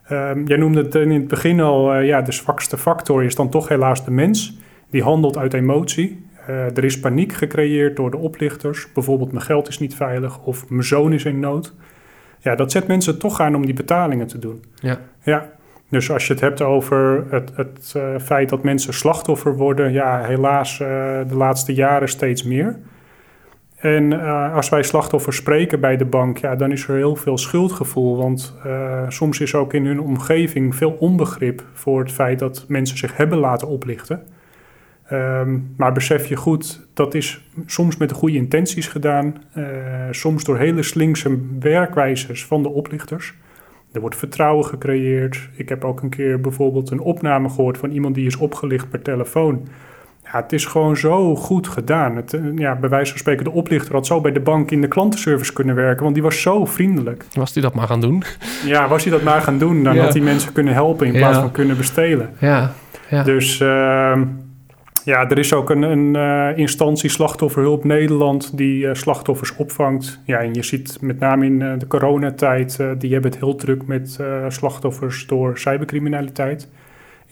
Ehm, 0.04 0.44
jij 0.44 0.56
noemde 0.56 0.82
het 0.82 0.94
in 0.94 1.10
het 1.10 1.28
begin 1.28 1.60
al, 1.60 1.94
eh, 1.94 2.06
ja, 2.06 2.22
de 2.22 2.32
zwakste 2.32 2.78
factor 2.78 3.24
is 3.24 3.34
dan 3.34 3.50
toch 3.50 3.68
helaas 3.68 4.04
de 4.04 4.10
mens. 4.10 4.58
Die 4.90 5.02
handelt 5.02 5.38
uit 5.38 5.54
emotie. 5.54 6.24
Er 6.46 6.84
is 6.84 7.00
paniek 7.00 7.32
gecreëerd 7.32 7.96
door 7.96 8.10
de 8.10 8.16
oplichters. 8.16 8.92
Bijvoorbeeld 8.92 9.32
mijn 9.32 9.44
geld 9.44 9.68
is 9.68 9.78
niet 9.78 9.94
veilig 9.94 10.42
of 10.44 10.68
mijn 10.68 10.84
zoon 10.84 11.12
is 11.12 11.24
in 11.24 11.40
nood. 11.40 11.74
Ja, 12.38 12.54
dat 12.54 12.72
zet 12.72 12.86
mensen 12.86 13.18
toch 13.18 13.40
aan 13.40 13.54
om 13.54 13.64
die 13.64 13.74
betalingen 13.74 14.26
te 14.26 14.38
doen. 14.38 14.64
ja, 14.74 14.98
Ja, 15.22 15.50
dus 15.88 16.10
als 16.10 16.26
je 16.26 16.32
het 16.32 16.42
hebt 16.42 16.62
over 16.62 17.24
het, 17.30 17.52
het 17.54 17.94
feit 18.22 18.48
dat 18.48 18.62
mensen 18.62 18.94
slachtoffer 18.94 19.56
worden, 19.56 19.92
ja, 19.92 20.24
helaas 20.24 20.78
de 20.78 21.34
laatste 21.34 21.74
jaren 21.74 22.08
steeds 22.08 22.42
meer. 22.42 22.76
En 23.94 24.12
uh, 24.12 24.54
als 24.54 24.68
wij 24.68 24.82
slachtoffers 24.82 25.36
spreken 25.36 25.80
bij 25.80 25.96
de 25.96 26.04
bank, 26.04 26.38
ja, 26.38 26.56
dan 26.56 26.72
is 26.72 26.88
er 26.88 26.96
heel 26.96 27.16
veel 27.16 27.38
schuldgevoel. 27.38 28.16
Want 28.16 28.54
uh, 28.66 29.02
soms 29.08 29.40
is 29.40 29.54
ook 29.54 29.72
in 29.72 29.86
hun 29.86 30.00
omgeving 30.00 30.74
veel 30.74 30.90
onbegrip 30.90 31.64
voor 31.72 32.00
het 32.00 32.12
feit 32.12 32.38
dat 32.38 32.64
mensen 32.68 32.98
zich 32.98 33.16
hebben 33.16 33.38
laten 33.38 33.68
oplichten. 33.68 34.22
Um, 35.12 35.74
maar 35.76 35.92
besef 35.92 36.26
je 36.26 36.36
goed, 36.36 36.86
dat 36.94 37.14
is 37.14 37.48
soms 37.66 37.96
met 37.96 38.08
de 38.08 38.14
goede 38.14 38.36
intenties 38.36 38.88
gedaan, 38.88 39.34
uh, 39.56 39.64
soms 40.10 40.44
door 40.44 40.58
hele 40.58 40.82
slinkse 40.82 41.38
werkwijzes 41.60 42.46
van 42.46 42.62
de 42.62 42.68
oplichters. 42.68 43.34
Er 43.92 44.00
wordt 44.00 44.16
vertrouwen 44.16 44.64
gecreëerd. 44.64 45.48
Ik 45.56 45.68
heb 45.68 45.84
ook 45.84 46.02
een 46.02 46.10
keer 46.10 46.40
bijvoorbeeld 46.40 46.90
een 46.90 47.00
opname 47.00 47.48
gehoord 47.48 47.78
van 47.78 47.90
iemand 47.90 48.14
die 48.14 48.26
is 48.26 48.36
opgelicht 48.36 48.90
per 48.90 49.02
telefoon. 49.02 49.68
Ja, 50.32 50.42
het 50.42 50.52
is 50.52 50.64
gewoon 50.64 50.96
zo 50.96 51.36
goed 51.36 51.68
gedaan. 51.68 52.16
Het, 52.16 52.40
ja, 52.56 52.76
bij 52.76 52.88
wijze 52.88 53.10
van 53.10 53.18
spreken, 53.18 53.44
de 53.44 53.50
oplichter 53.50 53.94
had 53.94 54.06
zo 54.06 54.20
bij 54.20 54.32
de 54.32 54.40
bank 54.40 54.70
in 54.70 54.80
de 54.80 54.88
klantenservice 54.88 55.52
kunnen 55.52 55.74
werken, 55.74 56.02
want 56.02 56.14
die 56.14 56.22
was 56.22 56.40
zo 56.40 56.64
vriendelijk. 56.64 57.24
Was 57.32 57.54
hij 57.54 57.62
dat 57.62 57.74
maar 57.74 57.86
gaan 57.86 58.00
doen? 58.00 58.22
Ja, 58.64 58.88
was 58.88 59.02
hij 59.02 59.12
dat 59.12 59.22
maar 59.22 59.42
gaan 59.42 59.58
doen, 59.58 59.82
dan 59.82 59.94
ja. 59.94 60.02
had 60.02 60.12
hij 60.12 60.22
mensen 60.22 60.52
kunnen 60.52 60.74
helpen 60.74 61.06
in 61.06 61.12
plaats 61.12 61.38
van 61.38 61.50
kunnen 61.50 61.76
bestelen. 61.76 62.30
Ja, 62.38 62.72
ja. 63.10 63.22
Dus 63.22 63.60
uh, 63.60 64.20
ja, 65.04 65.28
er 65.28 65.38
is 65.38 65.52
ook 65.52 65.70
een, 65.70 65.82
een 65.82 66.14
uh, 66.14 66.58
instantie 66.58 67.10
Slachtofferhulp 67.10 67.84
Nederland 67.84 68.56
die 68.56 68.84
uh, 68.84 68.94
slachtoffers 68.94 69.56
opvangt. 69.56 70.20
Ja, 70.24 70.38
en 70.38 70.54
je 70.54 70.62
ziet 70.62 70.98
met 71.00 71.18
name 71.18 71.46
in 71.46 71.58
de 71.58 71.86
coronatijd, 71.86 72.80
die 72.98 73.12
hebben 73.12 73.30
het 73.30 73.40
heel 73.40 73.54
druk 73.54 73.86
met 73.86 74.20
slachtoffers 74.48 75.26
door 75.26 75.58
cybercriminaliteit. 75.58 76.68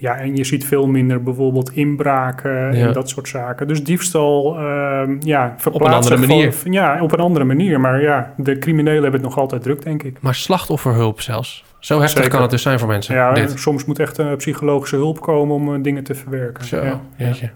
Ja, 0.05 0.17
en 0.17 0.37
je 0.37 0.45
ziet 0.45 0.67
veel 0.67 0.87
minder 0.87 1.23
bijvoorbeeld 1.23 1.73
inbraken 1.73 2.71
en 2.71 2.93
dat 2.93 3.09
soort 3.09 3.29
zaken. 3.29 3.69
Dus 3.69 3.85
diefstal, 3.85 4.61
uh, 4.61 5.03
ja, 5.21 5.57
Op 5.73 5.81
een 5.81 5.93
andere 5.93 6.17
manier. 6.17 6.55
ja, 6.71 7.03
op 7.03 7.13
een 7.13 7.19
andere 7.19 7.45
manier. 7.45 7.81
Maar 7.81 8.03
ja, 8.03 8.35
de 8.37 8.59
criminelen 8.59 9.03
hebben 9.03 9.21
het 9.21 9.31
nog 9.31 9.39
altijd 9.39 9.63
druk, 9.63 9.83
denk 9.83 10.03
ik. 10.03 10.17
Maar 10.21 10.35
slachtofferhulp 10.35 11.21
zelfs. 11.21 11.65
Zo 11.79 11.99
heftig 11.99 12.17
Zeker. 12.17 12.31
kan 12.31 12.43
het 12.43 12.51
dus 12.51 12.63
zijn 12.63 12.79
voor 12.79 12.89
mensen. 12.89 13.15
Ja, 13.15 13.33
dit. 13.33 13.59
soms 13.59 13.85
moet 13.85 13.99
echt 13.99 14.19
een 14.19 14.37
psychologische 14.37 14.97
hulp 14.97 15.21
komen 15.21 15.55
om 15.55 15.75
uh, 15.75 15.83
dingen 15.83 16.05
te 16.05 16.15
verwerken. 16.15 16.65
Zo, 16.65 16.85
ja. 16.85 17.01
jeetje. 17.17 17.51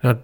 Nou, 0.00 0.16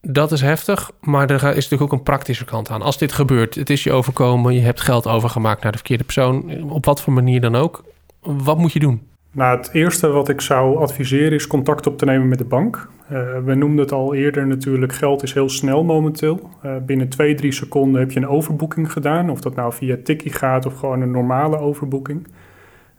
dat 0.00 0.32
is 0.32 0.40
heftig, 0.40 0.90
maar 1.00 1.30
er 1.30 1.44
is 1.44 1.54
natuurlijk 1.54 1.82
ook 1.82 1.92
een 1.92 2.02
praktische 2.02 2.44
kant 2.44 2.70
aan. 2.70 2.82
Als 2.82 2.98
dit 2.98 3.12
gebeurt, 3.12 3.54
het 3.54 3.70
is 3.70 3.82
je 3.82 3.92
overkomen, 3.92 4.54
je 4.54 4.60
hebt 4.60 4.80
geld 4.80 5.06
overgemaakt 5.06 5.62
naar 5.62 5.72
de 5.72 5.78
verkeerde 5.78 6.04
persoon, 6.04 6.70
op 6.70 6.84
wat 6.84 7.02
voor 7.02 7.12
manier 7.12 7.40
dan 7.40 7.54
ook. 7.54 7.84
Wat 8.20 8.58
moet 8.58 8.72
je 8.72 8.78
doen? 8.78 9.07
Nou, 9.32 9.56
het 9.56 9.70
eerste 9.72 10.08
wat 10.08 10.28
ik 10.28 10.40
zou 10.40 10.76
adviseren 10.76 11.32
is 11.32 11.46
contact 11.46 11.86
op 11.86 11.98
te 11.98 12.04
nemen 12.04 12.28
met 12.28 12.38
de 12.38 12.44
bank. 12.44 12.88
Uh, 13.12 13.20
we 13.44 13.54
noemden 13.54 13.84
het 13.84 13.92
al 13.92 14.14
eerder 14.14 14.46
natuurlijk, 14.46 14.92
geld 14.92 15.22
is 15.22 15.32
heel 15.32 15.48
snel 15.48 15.84
momenteel. 15.84 16.50
Uh, 16.64 16.76
binnen 16.86 17.08
twee, 17.08 17.34
drie 17.34 17.52
seconden 17.52 18.00
heb 18.00 18.10
je 18.10 18.20
een 18.20 18.28
overboeking 18.28 18.92
gedaan. 18.92 19.30
Of 19.30 19.40
dat 19.40 19.54
nou 19.54 19.72
via 19.72 19.96
Tikkie 20.04 20.32
gaat 20.32 20.66
of 20.66 20.78
gewoon 20.78 21.00
een 21.00 21.10
normale 21.10 21.58
overboeking. 21.58 22.26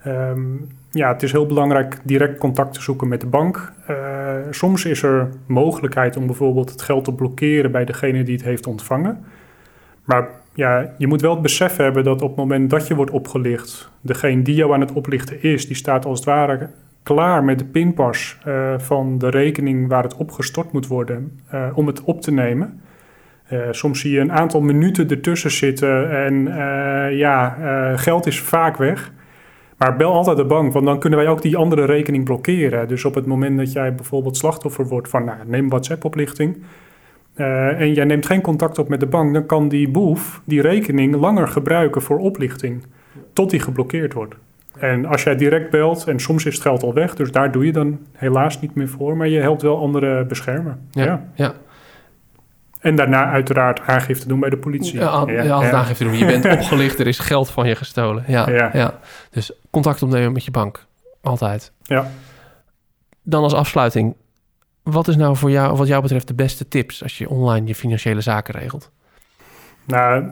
Um, 0.08 0.68
ja, 0.92 1.14
het 1.14 1.24
is 1.24 1.32
heel 1.32 1.46
belangrijk 1.46 2.00
direct 2.04 2.40
contact 2.40 2.74
te 2.74 2.82
zoeken 2.82 3.08
met 3.08 3.22
de 3.22 3.28
bank. 3.28 3.74
Uh, 3.90 3.96
soms 4.50 4.86
is 4.86 5.04
er 5.04 5.30
mogelijkheid 5.46 6.18
om 6.18 6.26
bijvoorbeeld 6.26 6.70
het 6.70 6.82
geld 6.82 7.04
te 7.04 7.14
blokkeren 7.14 7.72
bij 7.72 7.86
degene 7.86 8.24
die 8.24 8.36
het 8.36 8.46
heeft 8.46 8.68
ontvangen. 8.68 9.24
Maar 10.04 10.28
ja, 10.60 10.94
je 10.98 11.08
moet 11.08 11.22
wel 11.22 11.32
het 11.32 11.42
besef 11.42 11.76
hebben 11.76 12.04
dat 12.04 12.22
op 12.22 12.28
het 12.28 12.38
moment 12.38 12.70
dat 12.70 12.88
je 12.88 12.96
wordt 12.96 13.12
opgelicht, 13.12 13.92
degene 14.02 14.42
die 14.42 14.56
jou 14.56 14.74
aan 14.74 14.80
het 14.80 14.92
oplichten 14.92 15.44
is, 15.44 15.68
die 15.68 15.76
staat 15.76 16.06
als 16.06 16.20
het 16.20 16.28
ware 16.28 16.70
klaar 17.04 17.44
met 17.44 17.60
de 17.60 17.66
pinpas 17.66 18.38
uh, 18.48 18.74
van 18.78 19.18
de 19.18 19.30
rekening 19.30 19.88
waar 19.88 20.04
het 20.04 20.16
opgestort 20.16 20.72
moet 20.72 20.88
worden 20.88 21.40
uh, 21.54 21.66
om 21.74 21.88
het 21.88 22.04
op 22.04 22.22
te 22.22 22.32
nemen. 22.32 22.82
Uh, 23.52 23.60
soms 23.72 24.00
zie 24.00 24.12
je 24.12 24.20
een 24.20 24.32
aantal 24.32 24.62
minuten 24.62 25.10
ertussen 25.10 25.52
zitten 25.52 26.12
en 26.26 26.36
ja, 27.16 27.56
geld 27.96 28.26
is 28.26 28.42
vaak 28.42 28.78
weg. 28.78 29.12
Maar 29.78 29.96
bel 29.96 30.14
altijd 30.14 30.38
de 30.38 30.46
bank, 30.46 30.74
want 30.74 30.86
dan 30.86 31.00
kunnen 31.00 31.20
wij 31.20 31.28
ook 31.28 31.42
die 31.42 31.58
andere 31.58 31.86
rekening 31.86 32.24
blokkeren. 32.24 32.88
Dus 32.88 33.06
op 33.06 33.16
het 33.16 33.26
moment 33.26 33.58
dat 33.58 33.72
jij 33.72 33.96
bijvoorbeeld 33.96 34.38
slachtoffer 34.38 34.88
wordt 34.88 35.10
van, 35.10 35.26
nou, 35.26 35.38
neem 35.46 35.70
WhatsApp-oplichting. 35.70 36.58
Uh, 37.40 37.80
en 37.80 37.94
jij 37.94 38.06
neemt 38.06 38.26
geen 38.26 38.42
contact 38.42 38.80
op 38.80 38.90
met 38.90 39.00
de 39.00 39.06
bank, 39.06 39.34
dan 39.34 39.46
kan 39.46 39.70
die 39.70 39.90
boef 39.90 40.42
die 40.46 40.62
rekening 40.62 41.16
langer 41.16 41.48
gebruiken 41.48 42.02
voor 42.02 42.20
oplichting. 42.20 42.86
Tot 43.34 43.50
die 43.50 43.60
geblokkeerd 43.60 44.14
wordt. 44.14 44.36
En 44.80 45.06
als 45.06 45.24
jij 45.24 45.36
direct 45.36 45.70
belt, 45.70 46.08
en 46.08 46.20
soms 46.20 46.46
is 46.46 46.54
het 46.54 46.62
geld 46.62 46.84
al 46.84 46.94
weg, 46.94 47.16
dus 47.16 47.32
daar 47.32 47.52
doe 47.52 47.66
je 47.66 47.72
dan 47.72 48.00
helaas 48.14 48.62
niet 48.62 48.76
meer 48.76 48.88
voor, 48.88 49.18
maar 49.18 49.28
je 49.28 49.40
helpt 49.40 49.62
wel 49.62 49.80
anderen 49.80 50.28
beschermen. 50.28 50.88
Ja, 50.92 51.04
ja. 51.04 51.26
ja. 51.34 51.54
En 52.80 52.96
daarna 52.96 53.32
uiteraard 53.32 53.82
aangifte 53.82 54.28
doen 54.28 54.40
bij 54.40 54.50
de 54.50 54.58
politie. 54.58 55.00
Ja, 55.00 55.24
ja, 55.28 55.54
altijd 55.54 55.74
aangifte 55.74 56.04
doen. 56.04 56.18
Je 56.18 56.26
bent 56.26 56.46
opgelicht, 56.60 57.00
er 57.00 57.08
is 57.08 57.20
geld 57.20 57.50
van 57.50 57.68
je 57.68 57.76
gestolen. 57.76 58.24
Ja, 58.28 58.50
ja. 58.50 58.70
ja. 58.74 59.00
Dus 59.32 59.52
contact 59.70 60.04
opnemen 60.04 60.32
met 60.32 60.46
je 60.46 60.52
bank. 60.52 60.86
Altijd. 61.22 61.72
Ja. 61.84 62.08
Dan 63.24 63.44
als 63.44 63.54
afsluiting. 63.54 64.16
Wat 64.92 65.08
is 65.08 65.16
nou 65.16 65.36
voor 65.36 65.52
jou, 65.52 65.78
wat 65.78 65.88
jou 65.88 66.02
betreft, 66.02 66.28
de 66.28 66.34
beste 66.34 66.68
tips 66.68 67.04
als 67.04 67.18
je 67.18 67.30
online 67.30 67.68
je 67.68 67.76
financiële 67.76 68.22
zaken 68.22 68.54
regelt? 68.54 68.92
Nou, 69.86 70.24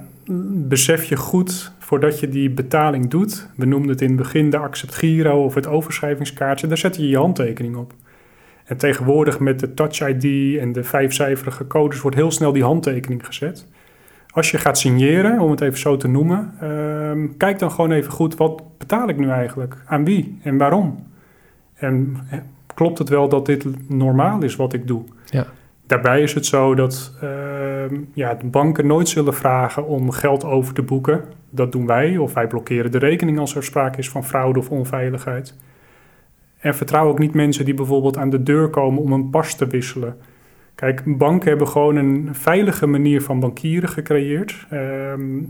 besef 0.67 1.04
je 1.04 1.15
goed 1.15 1.72
voordat 1.80 2.20
je 2.20 2.30
die 2.30 2.50
betaling 2.50 3.10
doet. 3.10 3.50
We 3.56 3.65
noemden 3.65 3.89
het 3.89 4.02
in 4.02 4.08
het 4.08 4.17
begin 4.17 4.50
de 4.50 4.58
accept 4.58 4.96
giro 4.96 5.43
of 5.43 5.54
het 5.54 5.67
overschrijvingskaartje. 5.67 6.67
Daar 6.67 6.78
zet 6.78 6.96
je 6.96 7.08
je 7.08 7.17
handtekening 7.17 7.76
op. 7.76 7.93
En 8.65 8.78
tegenwoordig 8.78 9.39
met 9.39 9.60
de 9.60 9.74
Touch 9.74 10.08
ID 10.08 10.58
en 10.60 10.72
de 10.72 10.84
vijfcijferige 10.84 11.67
codes 11.67 12.02
wordt 12.02 12.17
heel 12.17 12.32
snel 12.32 12.52
die 12.52 12.63
handtekening 12.63 13.26
gezet. 13.26 13.67
Als 14.30 14.52
je 14.52 14.58
gaat 14.58 14.78
signeren, 14.78 15.39
om 15.39 15.52
het 15.52 15.62
even 15.62 15.80
zo 15.80 15.98
te 15.98 16.08
noemen, 16.08 16.54
uh, 16.63 17.30
kijk 17.38 17.60
dan 17.60 17.72
gewoon 17.72 17.91
even 17.91 18.12
goed, 18.12 18.36
wat 18.36 18.78
betaal 18.78 19.10
ik 19.10 19.17
nu 19.17 19.30
eigenlijk? 19.30 19.76
Aan 19.86 20.06
wie 20.06 20.39
en 20.43 20.58
waarom? 20.58 21.08
En 21.74 22.17
klopt 22.78 22.98
het 22.98 23.10
wel 23.10 23.30
dat 23.30 23.46
dit 23.46 23.90
normaal 23.90 24.44
is 24.44 24.56
wat 24.56 24.74
ik 24.74 24.88
doe? 24.88 25.04
Ja. 25.26 25.46
Daarbij 25.88 26.22
is 26.22 26.34
het 26.34 26.46
zo 26.46 26.76
dat 26.76 27.18
uh, 27.24 27.30
ja, 28.13 28.34
de 28.34 28.46
banken 28.46 28.88
nooit 28.88 29.10
zullen 29.10 29.34
vragen 29.34 29.88
om 29.88 30.12
geld 30.12 30.44
over 30.44 30.74
te 30.74 30.82
boeken. 30.82 31.24
Dat 31.50 31.72
doen 31.72 31.86
wij, 31.86 32.18
of 32.18 32.34
wij 32.34 32.48
blokkeren 32.48 32.92
de 32.92 32.98
rekening 32.98 33.40
als 33.40 33.56
er 33.56 33.63
sprake 33.63 33.98
is 33.98 34.10
van 34.10 34.24
fraude 34.26 34.60
of 34.60 34.70
onveiligheid. 34.70 35.56
En 36.60 36.76
vertrouw 36.76 37.08
ook 37.08 37.20
niet 37.20 37.34
mensen 37.34 37.66
die 37.66 37.74
bijvoorbeeld 37.74 38.18
aan 38.18 38.30
de 38.30 38.44
deur 38.44 38.70
komen 38.70 39.02
om 39.02 39.12
een 39.12 39.30
pas 39.30 39.56
te 39.56 39.68
wisselen. 39.68 40.18
Kijk, 40.76 41.18
banken 41.18 41.50
hebben 41.50 41.68
gewoon 41.68 41.96
een 41.96 42.30
veilige 42.32 42.88
manier 42.88 43.22
van 43.22 43.40
bankieren 43.40 43.90
gecreëerd. 43.90 44.66
Um, 44.74 45.48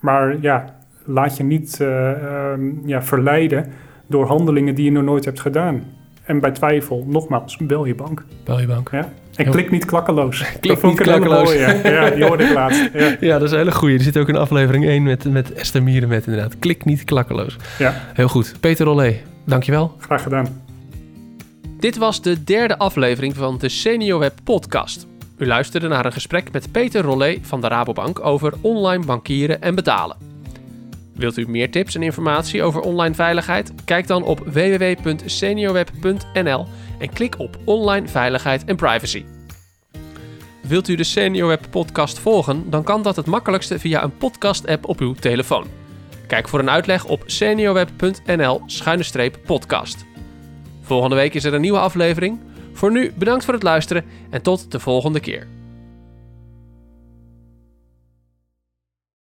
maar 0.00 0.40
ja, 0.40 0.76
laat 1.04 1.36
je 1.36 1.42
niet 1.42 1.78
uh, 1.82 2.52
um, 2.52 2.82
ja, 2.84 3.02
verleiden 3.02 3.66
door 4.06 4.26
handelingen 4.26 4.74
die 4.74 4.84
je 4.84 4.92
nog 4.92 5.04
nooit 5.04 5.24
hebt 5.24 5.40
gedaan. 5.40 5.98
En 6.30 6.40
bij 6.40 6.50
twijfel, 6.50 7.04
nogmaals, 7.06 7.56
bel 7.56 7.84
je 7.84 7.94
bank. 7.94 8.24
Bel 8.44 8.60
je 8.60 8.66
bank. 8.66 8.88
Ja. 8.92 9.12
En 9.34 9.50
klik 9.50 9.70
niet 9.70 9.84
klakkeloos. 9.84 10.44
klik 10.60 10.82
niet 10.82 11.00
klakkeloos. 11.00 11.52
ja, 11.52 12.10
die 12.10 12.24
hoorde 12.24 12.44
ik 12.44 12.52
laatst. 12.52 12.90
Ja. 12.92 13.16
ja, 13.30 13.38
dat 13.38 13.42
is 13.42 13.50
een 13.50 13.58
hele 13.58 13.72
goeie. 13.72 13.96
Er 13.96 14.02
zit 14.02 14.16
ook 14.16 14.28
in 14.28 14.36
aflevering 14.36 14.84
1 14.84 15.02
met, 15.02 15.24
met 15.24 15.52
Esther 15.52 15.82
Mieren 15.82 16.08
met 16.08 16.26
inderdaad. 16.26 16.58
Klik 16.58 16.84
niet 16.84 17.04
klakkeloos. 17.04 17.56
Ja. 17.78 17.94
Heel 18.14 18.28
goed. 18.28 18.54
Peter 18.60 18.86
Rollé, 18.86 19.16
dankjewel. 19.44 19.96
Graag 19.98 20.22
gedaan. 20.22 20.62
Dit 21.78 21.96
was 21.96 22.22
de 22.22 22.44
derde 22.44 22.78
aflevering 22.78 23.36
van 23.36 23.58
de 23.58 23.68
SeniorWeb 23.68 24.34
podcast. 24.44 25.06
U 25.38 25.46
luisterde 25.46 25.88
naar 25.88 26.06
een 26.06 26.12
gesprek 26.12 26.52
met 26.52 26.72
Peter 26.72 27.02
Rollé 27.02 27.38
van 27.42 27.60
de 27.60 27.68
Rabobank 27.68 28.24
over 28.24 28.52
online 28.60 29.04
bankieren 29.04 29.62
en 29.62 29.74
betalen. 29.74 30.29
Wilt 31.20 31.36
u 31.36 31.48
meer 31.48 31.70
tips 31.70 31.94
en 31.94 32.02
informatie 32.02 32.62
over 32.62 32.80
online 32.80 33.14
veiligheid? 33.14 33.72
Kijk 33.84 34.06
dan 34.06 34.22
op 34.22 34.38
www.seniorweb.nl 34.38 36.66
en 36.98 37.12
klik 37.12 37.38
op 37.38 37.58
online 37.64 38.08
veiligheid 38.08 38.64
en 38.64 38.76
privacy. 38.76 39.24
Wilt 40.62 40.88
u 40.88 40.94
de 40.94 41.04
SeniorWeb 41.04 41.66
podcast 41.70 42.18
volgen? 42.18 42.70
Dan 42.70 42.82
kan 42.82 43.02
dat 43.02 43.16
het 43.16 43.26
makkelijkste 43.26 43.78
via 43.78 44.02
een 44.02 44.16
podcast-app 44.16 44.88
op 44.88 45.00
uw 45.00 45.14
telefoon. 45.14 45.66
Kijk 46.26 46.48
voor 46.48 46.58
een 46.58 46.70
uitleg 46.70 47.04
op 47.04 47.22
seniorweb.nl-podcast. 47.26 50.04
Volgende 50.82 51.16
week 51.16 51.34
is 51.34 51.44
er 51.44 51.54
een 51.54 51.60
nieuwe 51.60 51.78
aflevering. 51.78 52.38
Voor 52.72 52.92
nu 52.92 53.12
bedankt 53.16 53.44
voor 53.44 53.54
het 53.54 53.62
luisteren 53.62 54.04
en 54.30 54.42
tot 54.42 54.72
de 54.72 54.80
volgende 54.80 55.20
keer. 55.20 55.59